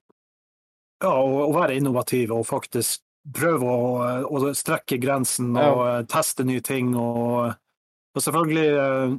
ja, 1.00 1.14
å, 1.14 1.48
være 1.56 1.78
innovativ 1.80 2.34
og 2.36 2.44
faktisk 2.48 3.02
prøve 3.36 3.64
å, 3.72 3.88
eh, 4.04 4.28
å 4.28 4.52
strekke 4.56 5.00
grensen 5.00 5.54
og 5.56 5.82
ja. 5.86 5.96
teste 6.10 6.44
nye 6.48 6.60
ting. 6.64 6.92
Og, 6.98 7.54
og 8.14 8.24
selvfølgelig 8.26 8.68
eh, 8.68 9.16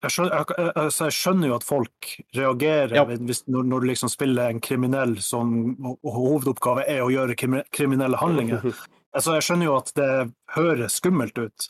jeg 0.00 0.14
skjønner, 0.14 0.36
jeg, 0.36 0.68
altså, 0.80 1.08
jeg 1.08 1.16
skjønner 1.18 1.50
jo 1.50 1.56
at 1.58 1.66
folk 1.66 2.12
reagerer 2.36 2.94
Ja. 2.96 3.04
hvis, 3.04 3.42
når, 3.52 3.66
når 3.68 3.82
du 3.82 3.88
liksom 3.90 4.12
spiller 4.12 4.48
en 4.48 4.62
kriminell 4.64 5.18
som 5.24 5.74
og, 5.74 5.98
og 6.00 6.14
hovedoppgave 6.16 6.86
er 6.88 7.02
å 7.04 7.10
gjøre 7.12 7.36
kriminelle 7.36 8.20
handlinger. 8.20 8.64
Altså, 9.10 9.32
jeg 9.34 9.42
skjønner 9.42 9.66
jo 9.66 9.72
at 9.74 9.88
det 9.98 10.10
høres 10.54 11.00
skummelt 11.00 11.34
ut, 11.34 11.64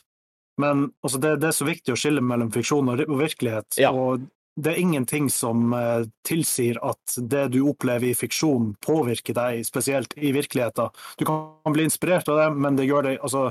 men 0.60 0.82
altså, 1.00 1.16
det, 1.24 1.30
det 1.40 1.46
er 1.48 1.54
så 1.56 1.64
viktig 1.64 1.94
å 1.94 1.96
skille 1.96 2.20
mellom 2.20 2.50
fiksjon 2.52 2.90
og 2.92 3.00
virkelighet. 3.16 3.78
Ja. 3.80 3.94
Og 3.96 4.26
det 4.56 4.72
er 4.74 4.80
ingenting 4.82 5.28
som 5.30 5.72
eh, 5.76 6.04
tilsier 6.26 6.78
at 6.84 7.16
det 7.30 7.48
du 7.54 7.60
opplever 7.70 8.10
i 8.10 8.16
fiksjon, 8.18 8.74
påvirker 8.84 9.36
deg 9.36 9.64
spesielt 9.66 10.14
i 10.18 10.32
virkeligheten. 10.36 10.90
Du 11.20 11.24
kan 11.28 11.74
bli 11.74 11.86
inspirert 11.86 12.28
av 12.28 12.40
det, 12.40 12.48
men 12.58 12.76
det 12.76 12.88
gjør 12.88 13.10
deg 13.10 13.20
altså 13.22 13.50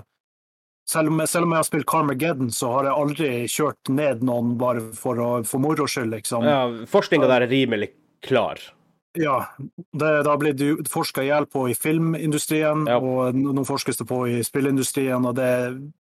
selv 0.90 1.12
om, 1.14 1.22
selv 1.30 1.46
om 1.46 1.54
jeg 1.54 1.62
har 1.62 1.68
spilt 1.68 1.88
Carmageddon, 1.90 2.50
så 2.52 2.72
har 2.74 2.88
jeg 2.90 2.98
aldri 2.98 3.30
kjørt 3.52 3.92
ned 3.94 4.24
noen 4.26 4.56
bare 4.58 4.82
for, 4.98 5.22
å, 5.22 5.30
for 5.46 5.62
moro 5.62 5.86
skyld, 5.90 6.10
liksom. 6.16 6.48
Ja, 6.50 6.64
Forskninga 6.90 7.30
der 7.30 7.46
er 7.46 7.52
rimelig 7.52 7.92
klar. 8.26 8.62
Ja, 9.18 9.38
det, 9.94 10.10
det 10.24 10.30
har 10.30 10.42
blitt 10.42 10.90
forska 10.90 11.24
i 11.26 11.30
hjel 11.30 11.46
på 11.50 11.68
i 11.70 11.76
filmindustrien, 11.78 12.88
Ja. 12.90 12.98
og 13.02 13.38
nå 13.38 13.66
forskes 13.70 14.02
det 14.02 14.08
på 14.10 14.24
i 14.30 14.42
spillindustrien, 14.46 15.26
og 15.30 15.38
det, 15.38 15.52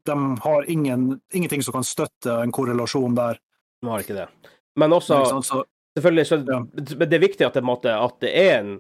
de 0.09 0.16
har 0.44 0.68
ingen, 0.72 1.09
ingenting 1.33 1.64
som 1.64 1.77
kan 1.79 1.85
støtte 1.87 2.37
en 2.42 2.53
korrelasjon 2.57 3.16
der. 3.16 3.40
De 3.81 3.92
har 3.92 4.05
ikke 4.05 4.16
det. 4.16 4.29
Men 4.77 4.93
også 4.97 5.23
sant? 5.31 5.47
Så, 5.49 5.65
Selvfølgelig, 5.97 6.27
så, 6.29 6.37
Ja. 6.45 6.59
men 6.61 7.09
det 7.09 7.15
er 7.17 7.23
viktig 7.23 7.47
at 7.47 7.55
det, 7.57 7.62
måte, 7.65 7.89
at 7.89 8.19
det 8.21 8.33
er 8.37 8.59
en 8.59 8.73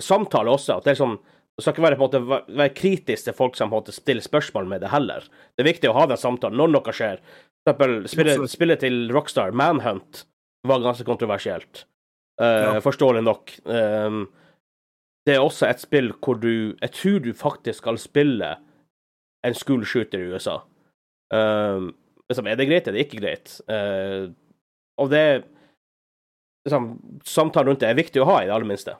samtale 0.00 0.52
også. 0.52 0.76
At 0.78 0.84
det, 0.84 0.92
er 0.92 1.00
sånn, 1.00 1.16
det 1.18 1.64
skal 1.64 1.74
ikke 1.74 1.82
være, 1.82 1.98
måte, 1.98 2.20
være 2.22 2.74
kritisk 2.74 3.26
til 3.26 3.34
folk 3.34 3.56
som 3.58 3.72
måte, 3.74 3.90
stiller 3.90 4.22
spørsmål 4.22 4.68
med 4.70 4.84
det 4.84 4.92
heller. 4.92 5.26
Det 5.56 5.64
er 5.64 5.72
viktig 5.72 5.90
å 5.90 5.96
ha 5.98 6.04
den 6.06 6.20
samtalen 6.20 6.56
når 6.60 6.70
noe 6.76 6.94
skjer. 6.94 7.18
For 7.66 7.72
eksempel 7.74 7.96
spillet, 8.12 8.50
spille 8.52 8.76
til 8.78 9.00
Rockstar, 9.10 9.50
Manhunt, 9.56 10.22
var 10.68 10.84
ganske 10.84 11.06
kontroversielt. 11.08 11.84
Uh, 12.40 12.46
Ja. 12.46 12.80
Forståelig 12.82 13.24
nok. 13.26 13.50
Um, 13.66 14.28
det 15.26 15.34
er 15.34 15.42
også 15.42 15.66
et 15.70 15.80
spill 15.80 16.12
hvor 16.22 16.38
du 16.38 16.76
Jeg 16.80 16.90
tror 16.92 17.18
du 17.24 17.32
faktisk 17.32 17.78
skal 17.82 17.98
spille 17.98 18.56
en 19.44 19.54
school 19.54 19.84
shooter 19.84 20.20
i 20.22 20.30
USA. 20.34 20.60
Um, 21.34 21.94
liksom, 22.30 22.46
er 22.46 22.56
det 22.56 22.68
greit, 22.68 22.86
er 22.88 22.92
det 22.92 23.06
ikke 23.06 23.20
greit? 23.20 23.60
Eh, 23.68 24.30
og 25.00 25.10
det 25.10 25.24
liksom, 26.66 26.94
Samtalen 27.24 27.72
rundt 27.72 27.82
det 27.82 27.90
er 27.90 27.98
viktig 27.98 28.22
å 28.22 28.28
ha, 28.28 28.42
i 28.42 28.48
det 28.48 28.54
aller 28.54 28.68
minste. 28.68 28.96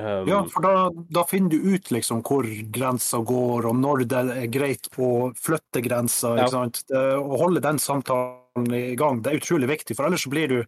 Um, 0.00 0.28
ja, 0.28 0.40
for 0.48 0.64
da, 0.64 0.74
da 1.12 1.24
finner 1.28 1.52
du 1.52 1.74
ut 1.74 1.90
liksom 1.92 2.22
hvor 2.24 2.46
grensa 2.72 3.20
går, 3.26 3.68
og 3.68 3.76
når 3.76 4.04
det 4.08 4.20
er 4.32 4.46
greit 4.52 4.88
å 4.96 5.30
flytte 5.36 5.82
grensa. 5.84 6.34
Ja. 6.36 6.46
ikke 6.46 6.54
sant? 6.54 6.84
Det, 6.88 7.02
å 7.20 7.40
holde 7.40 7.64
den 7.64 7.80
samtalen 7.82 8.76
i 8.76 8.94
gang, 8.98 9.20
det 9.24 9.32
er 9.34 9.42
utrolig 9.42 9.68
viktig, 9.70 9.98
for 9.98 10.08
ellers 10.08 10.24
blir 10.30 10.54
du 10.54 10.60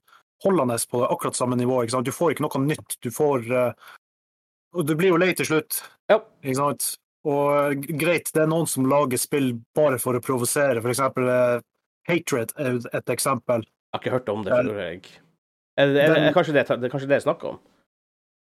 holdende 0.44 0.76
på 0.90 1.04
akkurat 1.06 1.38
samme 1.38 1.56
nivå. 1.56 1.82
ikke 1.82 1.96
sant? 1.96 2.08
Du 2.08 2.14
får 2.14 2.34
ikke 2.34 2.46
noe 2.46 2.64
nytt. 2.66 2.98
Du 3.00 3.12
får 3.14 3.46
uh, 3.52 3.92
Og 4.76 4.86
du 4.88 4.96
blir 4.98 5.12
jo 5.12 5.20
lei 5.20 5.32
til 5.38 5.48
slutt. 5.48 5.82
Ja. 6.10 6.20
Ikke 6.42 6.58
sant? 6.58 6.94
Og 7.28 7.84
greit, 8.00 8.32
det 8.34 8.42
er 8.44 8.50
noen 8.50 8.66
som 8.66 8.88
lager 8.90 9.20
spill 9.20 9.52
bare 9.76 10.00
for 10.02 10.18
å 10.18 10.22
provosere. 10.24 10.82
For 10.82 10.90
eksempel 10.90 11.28
eh, 11.30 11.60
Hatred 12.10 12.54
er 12.58 12.80
et 12.98 13.12
eksempel. 13.14 13.62
Jeg 13.92 13.98
har 13.98 14.00
ikke 14.00 14.14
hørt 14.16 14.28
om 14.32 14.42
det, 14.46 14.52
tror 14.56 14.80
jeg. 14.80 15.02
Er, 15.76 15.86
det- 15.92 16.02
er, 16.04 16.14
er, 16.28 16.32
kanskje 16.32 16.52
det, 16.56 16.66
det 16.68 16.88
er 16.88 16.92
kanskje 16.92 17.08
det 17.08 17.18
jeg 17.20 17.26
snakker 17.26 17.48
om? 17.54 17.58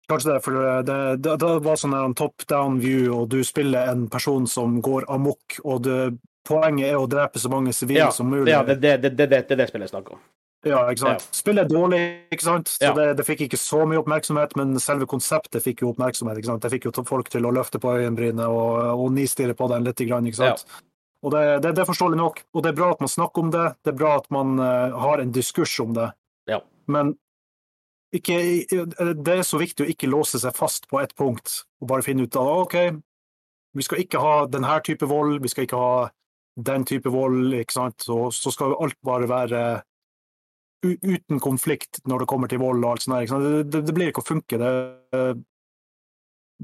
Kanskje 0.08 0.32
det, 0.34 0.42
for 0.44 0.52
det, 0.52 0.86
det, 0.88 0.96
det, 1.24 1.34
det 1.40 1.50
var 1.64 1.76
sånn 1.80 1.94
en 1.96 2.14
top 2.16 2.44
down 2.48 2.78
view, 2.80 3.08
og 3.16 3.28
du 3.32 3.38
spiller 3.44 3.88
en 3.92 4.06
person 4.12 4.46
som 4.46 4.80
går 4.84 5.06
amok, 5.08 5.58
og 5.64 5.82
det, 5.86 5.98
poenget 6.44 6.90
er 6.92 6.98
å 7.00 7.06
drepe 7.08 7.40
så 7.40 7.48
mange 7.52 7.72
sivile 7.72 8.02
Ja, 8.06 8.10
som 8.12 8.28
mulig. 8.28 8.50
ja 8.52 8.62
det, 8.64 8.76
er 8.84 8.98
det, 9.00 9.14
det, 9.16 9.28
det, 9.32 9.42
det 9.48 9.56
det 9.62 9.68
spillet 9.70 9.88
jeg 9.88 9.94
snakker 9.94 10.18
om. 10.18 10.24
Ja, 10.64 10.82
ikke 10.88 11.02
sant? 11.04 11.24
Spillet 11.36 11.66
er 11.66 11.68
dårlig, 11.72 12.00
ikke 12.32 12.44
sant? 12.44 12.68
Så 12.72 12.88
Ja. 12.92 13.12
det, 13.16 13.24
fikk 13.28 13.42
ikke 13.44 13.60
så 13.60 13.82
mye 13.88 14.00
oppmerksomhet, 14.00 14.54
men 14.56 14.76
selve 14.80 15.04
konseptet 15.08 15.60
fikk 15.64 15.82
jo 15.84 15.90
oppmerksomhet. 15.92 16.38
ikke 16.40 16.52
sant? 16.52 16.62
Det 16.64 16.70
fikk 16.72 16.86
jo 16.88 17.04
folk 17.04 17.28
til 17.28 17.44
å 17.44 17.52
løfte 17.52 17.80
på 17.80 17.92
øyenbrynet 17.96 18.44
og, 18.48 18.80
og 18.96 19.12
nistirre 19.12 19.52
på 19.56 19.68
den 19.68 19.84
litt. 19.84 20.00
Ikke 20.00 20.36
sant? 20.36 20.64
Og 21.24 21.32
det, 21.32 21.42
det, 21.64 21.72
det 21.76 21.82
er 21.82 21.88
forståelig 21.88 22.18
nok, 22.20 22.42
og 22.52 22.64
det 22.64 22.70
er 22.70 22.76
bra 22.76 22.90
at 22.92 23.00
man 23.00 23.08
snakker 23.08 23.44
om 23.46 23.52
det. 23.54 23.64
Det 23.80 23.94
er 23.94 23.96
bra 23.96 24.16
at 24.20 24.26
man 24.34 24.58
uh, 24.60 24.92
har 25.00 25.22
en 25.22 25.32
diskurs 25.32 25.72
om 25.80 25.94
det. 25.96 26.10
Ja. 26.50 26.58
Men 26.84 27.14
ikke, 28.14 28.36
det 28.68 29.32
er 29.32 29.46
så 29.46 29.58
viktig 29.58 29.86
å 29.86 29.90
ikke 29.90 30.10
låse 30.12 30.38
seg 30.38 30.54
fast 30.54 30.84
på 30.90 31.00
ett 31.00 31.16
punkt 31.18 31.64
og 31.82 31.88
bare 31.90 32.04
finne 32.06 32.28
ut 32.28 32.36
av 32.38 32.50
OK, 32.66 32.76
vi 33.74 33.82
skal 33.82 34.04
ikke 34.04 34.20
ha 34.22 34.34
denne 34.46 34.76
type 34.86 35.08
vold, 35.10 35.40
vi 35.42 35.50
skal 35.50 35.66
ikke 35.66 35.80
ha 35.80 35.96
den 36.54 36.84
type 36.86 37.10
vold, 37.10 37.56
ikke 37.58 37.74
sant? 37.74 38.04
Så, 38.06 38.28
så 38.30 38.52
skal 38.54 38.76
alt 38.78 39.00
bare 39.02 39.26
være 39.26 39.64
uten 40.84 41.40
konflikt 41.42 42.02
når 42.06 42.22
det 42.22 42.28
kommer 42.30 42.52
til 42.52 42.60
vold 42.62 42.84
og 42.84 42.92
alt 42.92 43.06
sånt. 43.06 43.16
ikke 43.24 43.32
sant? 43.32 43.48
Det, 43.48 43.64
det, 43.72 43.82
det 43.88 43.96
blir 43.96 44.12
ikke 44.12 44.22
å 44.22 44.28
funke. 44.28 44.60
Det, 44.60 44.72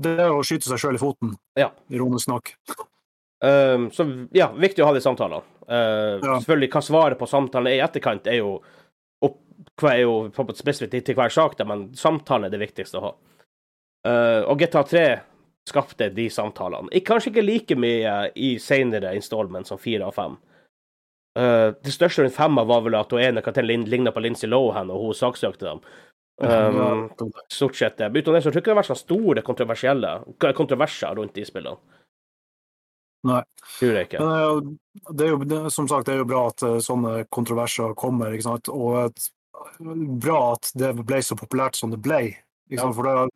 det 0.04 0.14
er 0.28 0.30
å 0.36 0.44
skyte 0.46 0.68
seg 0.70 0.84
sjøl 0.84 1.00
i 1.00 1.02
foten, 1.02 1.34
Ja. 1.58 1.72
ironisk 1.90 2.30
nok. 2.30 2.52
Um, 3.40 3.88
så 3.90 4.04
ja, 4.36 4.50
viktig 4.52 4.84
å 4.84 4.90
ha 4.90 4.96
de 4.96 5.00
samtalene. 5.04 5.46
Uh, 5.64 6.18
Ja. 6.20 6.36
Selvfølgelig, 6.40 6.70
hva 6.74 6.82
svaret 6.84 7.18
på 7.18 7.28
samtalen 7.30 7.70
er 7.70 7.78
i 7.78 7.84
etterkant, 7.84 8.26
er 8.28 8.40
jo, 8.42 8.58
opp, 9.24 9.40
er 9.88 10.02
jo 10.02 10.14
spesifikt 10.58 11.06
til, 11.06 11.16
hver 11.16 11.32
sak, 11.32 11.56
men 11.64 11.88
samtalen 11.96 12.48
er 12.48 12.54
det 12.54 12.60
viktigste 12.60 13.00
å 13.00 13.06
ha. 13.08 13.12
Uh, 14.08 14.42
og 14.50 14.60
GTA 14.60 14.84
3 14.84 15.04
skapte 15.68 16.10
de 16.12 16.28
samtalene. 16.32 16.90
Ik 16.92 17.06
kanskje 17.08 17.30
ikke 17.30 17.46
like 17.46 17.76
mye 17.76 18.14
i 18.34 18.54
senere 18.58 19.14
installment 19.16 19.68
som 19.68 19.80
fire 19.80 20.08
av 20.08 20.16
fem. 20.16 20.36
Uh, 21.38 21.72
det 21.84 21.94
største 21.94 22.24
rundt 22.24 22.34
femma 22.36 22.64
var 22.66 22.82
vel 22.84 22.96
at 22.98 23.12
hun 23.12 23.22
ene 23.22 23.42
karakteren 23.44 23.86
ligna 23.88 24.12
på 24.12 24.20
Lindsay 24.24 24.50
Lohan, 24.50 24.90
og 24.90 25.04
hun 25.06 25.16
saksøkte 25.16 25.68
dem. 25.70 25.82
Um, 26.40 27.10
stort 27.52 27.76
sett 27.76 27.98
det. 27.98 28.06
Utenom 28.16 28.38
det 28.38 28.40
så 28.40 28.48
tror 28.48 28.54
jeg 28.56 28.62
ikke 28.62 28.70
det 28.70 28.72
har 28.72 28.78
vært 28.78 28.88
sånne 28.88 29.02
store 29.02 29.42
kontroversielle 29.44 30.12
kontroverser 30.56 31.18
rundt 31.18 31.34
de 31.36 31.44
spillene. 31.44 31.99
Nei. 33.28 33.42
Tror 33.78 33.92
jeg 33.98 34.06
ikke. 34.08 34.20
Men 34.22 34.30
det 34.30 35.26
er 35.26 35.30
jo- 35.34 35.44
det 35.44 35.56
er 35.56 35.62
jo, 35.64 35.70
som 35.70 35.88
sagt, 35.88 36.06
det 36.06 36.14
er 36.14 36.22
jo 36.22 36.28
bra 36.30 36.46
at 36.48 36.62
eh, 36.62 36.78
sånne 36.80 37.26
kontroverser 37.28 37.94
kommer, 37.94 38.32
ikke 38.32 38.46
sant? 38.48 38.68
og 38.72 39.04
et, 39.10 39.28
bra 40.24 40.52
at 40.54 40.70
det 40.74 40.94
ble 41.04 41.18
så 41.20 41.36
populært 41.36 41.76
som 41.76 41.90
det 41.92 42.00
ble. 42.00 42.34
Ikke 42.70 42.80
sant? 42.80 42.94
For 42.96 43.04
det, 43.04 43.28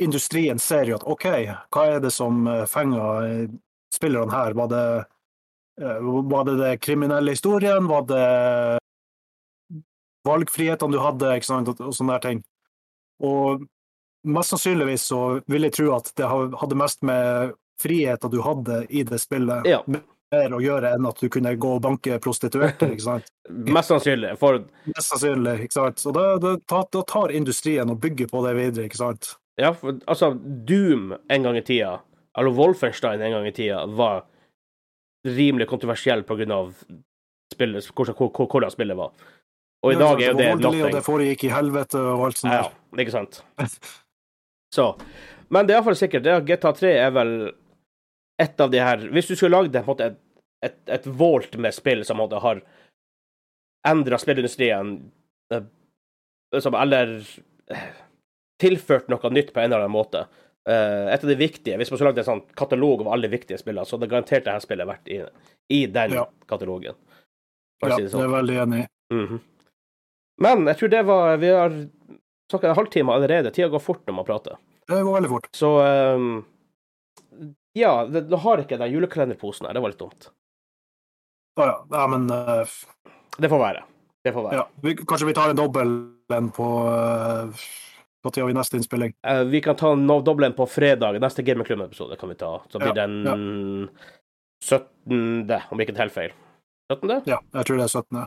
industrien 0.00 0.58
ser 0.62 0.84
jo 0.86 0.96
at 1.00 1.06
OK, 1.10 1.26
hva 1.74 1.86
er 1.96 2.00
det 2.00 2.12
som 2.14 2.46
eh, 2.46 2.64
fenger 2.70 3.26
eh, 3.26 3.48
spillerne 3.94 4.30
her? 4.30 4.54
Var 4.54 4.68
det, 4.70 4.86
eh, 5.82 5.98
var 6.30 6.44
det 6.44 6.56
det 6.62 6.72
kriminelle 6.80 7.34
historien? 7.34 7.86
Var 7.90 8.02
det 8.10 8.78
valgfrihetene 10.24 10.92
du 10.94 11.00
hadde, 11.02 11.34
ikke 11.36 11.50
sant? 11.50 11.68
og 11.74 11.92
sånne 11.94 12.16
der 12.16 12.24
ting. 12.28 12.42
Og 13.24 13.66
mest 14.24 14.54
sannsynligvis 14.54 15.04
så 15.10 15.20
vil 15.50 15.66
jeg 15.66 15.74
tro 15.76 15.90
at 15.98 16.10
det 16.16 16.28
hadde 16.30 16.78
mest 16.80 17.02
med 17.04 17.52
friheten 17.80 18.30
du 18.30 18.40
hadde 18.44 18.84
i 18.88 19.02
det 19.06 19.18
spillet, 19.22 19.66
Ja. 19.66 19.82
mer 19.86 20.54
å 20.56 20.60
gjøre 20.62 20.94
enn 20.94 21.06
at 21.06 21.20
du 21.20 21.28
kunne 21.28 21.54
gå 21.56 21.76
og 21.76 21.82
banke 21.82 22.18
prostituerte. 22.22 22.90
ikke 22.94 23.06
sant? 23.06 23.30
Mest 23.76 23.92
sannsynlig. 23.92 24.36
For 24.38 24.64
Mest 24.90 25.12
sannsynlig. 25.12 25.60
ikke 25.66 25.78
sant? 25.78 26.02
Så 26.02 26.12
da, 26.14 26.36
da, 26.40 27.02
tar 27.02 27.34
industrien 27.34 27.90
og 27.90 28.00
bygger 28.02 28.30
på 28.32 28.42
det 28.46 28.54
videre. 28.58 28.88
ikke 28.88 29.00
sant? 29.02 29.34
Ja, 29.60 29.72
for, 29.78 29.98
altså, 30.10 30.32
Doom 30.66 31.14
en 31.30 31.42
gang 31.42 31.56
i 31.56 31.62
tida, 31.62 32.00
eller 32.38 32.50
Wolfenstein 32.50 33.22
en 33.22 33.36
gang 33.36 33.46
i 33.46 33.54
tida, 33.54 33.84
var 33.86 34.24
rimelig 35.24 35.68
kontroversiell 35.70 36.24
av 36.52 36.74
spillet, 37.52 37.86
hvordan, 37.94 38.14
hvordan 38.18 38.70
spillet 38.70 38.96
var. 38.98 39.12
Og 39.84 39.92
i 39.92 40.00
dag 40.00 40.20
er 40.22 40.32
jo 40.32 40.38
det 40.38 40.48
nothing. 40.58 40.82
og 40.86 40.94
det 40.96 41.04
foregikk 41.04 41.44
i 41.44 41.52
helvete 41.52 42.00
og 42.00 42.24
alt 42.26 42.40
sånt. 42.40 42.54
Ja, 42.54 42.68
der. 42.90 43.02
ikke 43.04 43.12
sant. 43.14 43.42
Så. 44.74 44.94
Men 45.52 45.66
det 45.68 45.74
er 45.74 45.78
iallfall 45.78 45.98
sikkert. 45.98 46.26
GTA 46.48 46.72
3 46.74 46.92
er 46.98 47.12
vel 47.14 47.34
et 48.42 48.60
av 48.60 48.70
de 48.70 48.80
her 48.82 48.98
Hvis 49.14 49.28
du 49.30 49.36
skulle 49.36 49.54
lagd 49.62 49.76
et, 49.76 50.16
et, 50.64 50.78
et 50.90 51.06
volt 51.06 51.56
med 51.60 51.74
spill 51.76 52.04
som 52.04 52.18
måte 52.18 52.40
har 52.42 52.62
endra 53.86 54.18
spillindustrien, 54.18 54.94
eh, 55.54 56.60
som, 56.60 56.74
eller 56.74 57.12
eh, 57.70 57.84
tilført 58.62 59.08
noe 59.12 59.30
nytt 59.30 59.52
på 59.54 59.60
en 59.60 59.68
eller 59.72 59.84
annen 59.84 59.94
måte 59.94 60.24
eh, 60.68 61.12
Et 61.14 61.24
av 61.24 61.28
de 61.30 61.36
viktige 61.38 61.76
Hvis 61.78 61.90
man 61.92 61.98
skulle 62.00 62.12
lagd 62.12 62.22
en 62.24 62.28
sånn 62.30 62.44
katalog 62.56 63.02
over 63.04 63.12
alle 63.16 63.28
viktige 63.32 63.58
spillene, 63.60 63.84
så 63.86 63.96
hadde 63.98 64.10
garantert 64.12 64.46
dette 64.46 64.64
spillet 64.64 64.88
vært 64.88 65.10
i, 65.12 65.20
i 65.74 65.82
den 65.86 66.16
Ja. 66.18 66.26
katalogen. 66.50 66.94
Ja, 67.84 67.90
si 67.96 68.02
det 68.02 68.08
det 68.08 68.14
er 68.14 68.14
sånn. 68.16 68.32
veldig 68.38 68.56
enig 68.62 68.84
i. 68.84 68.88
Mhm. 69.14 69.40
Men 70.40 70.64
jeg 70.66 70.78
tror 70.80 70.90
det 70.90 71.02
var 71.06 71.36
Vi 71.38 71.50
har 71.52 71.70
snakket 72.50 72.70
en 72.70 72.76
halvtime 72.78 73.12
allerede. 73.12 73.50
Tida 73.54 73.68
går 73.68 73.82
fort 73.82 74.02
når 74.06 74.14
man 74.16 74.24
prater. 74.26 74.56
Det 74.88 75.02
går 75.02 75.14
veldig 75.18 75.30
fort. 75.30 75.46
Så 75.56 75.68
ehm, 75.84 76.44
Ja, 77.74 78.06
det, 78.06 78.26
nå 78.30 78.38
har 78.38 78.62
ikke 78.62 78.78
den 78.78 78.92
julekalenderposen 78.92 79.66
her. 79.66 79.74
Det 79.74 79.82
var 79.82 79.92
litt 79.92 80.02
dumt. 80.02 80.28
Ja, 81.58 81.66
ja. 81.66 81.78
ja 81.90 82.04
men 82.10 82.28
uh, 82.30 82.74
Det 83.38 83.50
får 83.50 83.62
være. 83.62 83.86
Det 84.24 84.32
får 84.32 84.46
være. 84.46 84.60
ja. 84.60 84.68
vi, 84.82 84.94
kanskje 84.96 85.26
vi 85.28 85.34
tar 85.36 85.50
en 85.52 85.58
dobbel 85.58 85.90
en 86.32 86.50
på 86.54 86.68
uh, 86.86 87.64
Når 88.24 88.38
har 88.40 88.48
vi 88.48 88.54
neste 88.56 88.78
innspilling? 88.78 89.16
Uh, 89.26 89.42
vi 89.50 89.60
kan 89.64 89.76
ta 89.76 89.92
en 89.92 90.06
no 90.06 90.20
dobbelen 90.24 90.54
på 90.56 90.66
fredag. 90.70 91.18
Neste 91.22 91.42
Gamerklubben-episode 91.42 92.16
kan 92.20 92.30
vi 92.30 92.38
ta. 92.40 92.54
Så 92.70 92.78
blir 92.78 92.94
Ja, 92.94 93.06
den 93.06 93.90
17., 94.64 95.50
om 95.70 95.82
ikke 95.82 95.98
helt 95.98 96.14
feil. 96.14 96.32
17.? 96.92 97.26
Ja, 97.28 97.40
jeg 97.58 97.66
tror 97.66 97.82
det 97.82 97.84
er 97.84 97.92
17. 97.92 98.24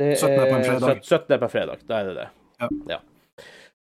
Det 0.00 0.10
17. 0.18 0.34
på 0.34 0.42
en 0.42 0.60
er 0.60 0.68
fredag. 0.68 1.00
17. 1.04 1.38
på 1.38 1.44
en 1.44 1.54
fredag. 1.54 1.86
Da 1.88 2.02
er 2.02 2.10
det 2.10 2.18
det. 2.18 2.28
Ja. 2.90 3.00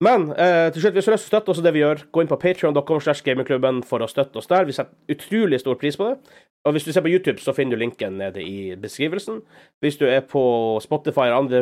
Men 0.03 0.29
eh, 0.31 0.69
til 0.71 0.85
slutt, 0.85 0.95
hvis 0.95 1.07
du 1.07 1.11
har 1.11 1.17
lyst 1.17 1.27
til 1.27 1.33
å 1.33 1.35
støtte 1.35 1.51
oss 1.51 1.59
i 1.59 1.63
det 1.65 1.73
vi 1.75 1.81
gjør, 1.81 2.05
gå 2.15 2.23
inn 2.23 2.29
på 2.29 2.37
patreon.com 2.39 3.01
slash 3.03 3.23
gamingklubben 3.25 3.81
for 3.87 4.03
å 4.03 4.07
støtte 4.07 4.39
oss 4.39 4.47
der. 4.47 4.67
Vi 4.67 4.75
setter 4.77 4.95
utrolig 5.11 5.59
stor 5.59 5.75
pris 5.81 5.99
på 5.99 6.07
det. 6.07 6.37
Og 6.67 6.75
hvis 6.75 6.87
du 6.87 6.93
ser 6.95 7.03
på 7.03 7.11
YouTube, 7.11 7.39
så 7.43 7.55
finner 7.55 7.75
du 7.75 7.83
linken 7.83 8.15
nede 8.19 8.43
i 8.43 8.75
beskrivelsen. 8.79 9.41
Hvis 9.83 9.99
du 9.99 10.07
er 10.07 10.23
på 10.27 10.41
Spotify 10.83 11.27
eller 11.27 11.41
andre 11.43 11.61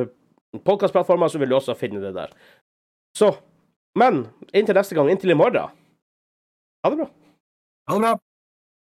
podkastplattformer, 0.67 1.34
så 1.34 1.41
vil 1.41 1.50
du 1.50 1.58
også 1.58 1.78
finne 1.78 2.02
det 2.04 2.13
der. 2.17 2.34
Så 3.17 3.34
Men 3.97 4.28
inntil 4.54 4.78
neste 4.78 4.93
gang, 4.93 5.10
inntil 5.10 5.34
i 5.34 5.38
morgen. 5.38 5.73
Ha 6.86 6.89
det 6.93 7.00
bra. 7.00 7.08
Ha 7.89 7.95
det 7.95 8.02
bra. 8.04 8.26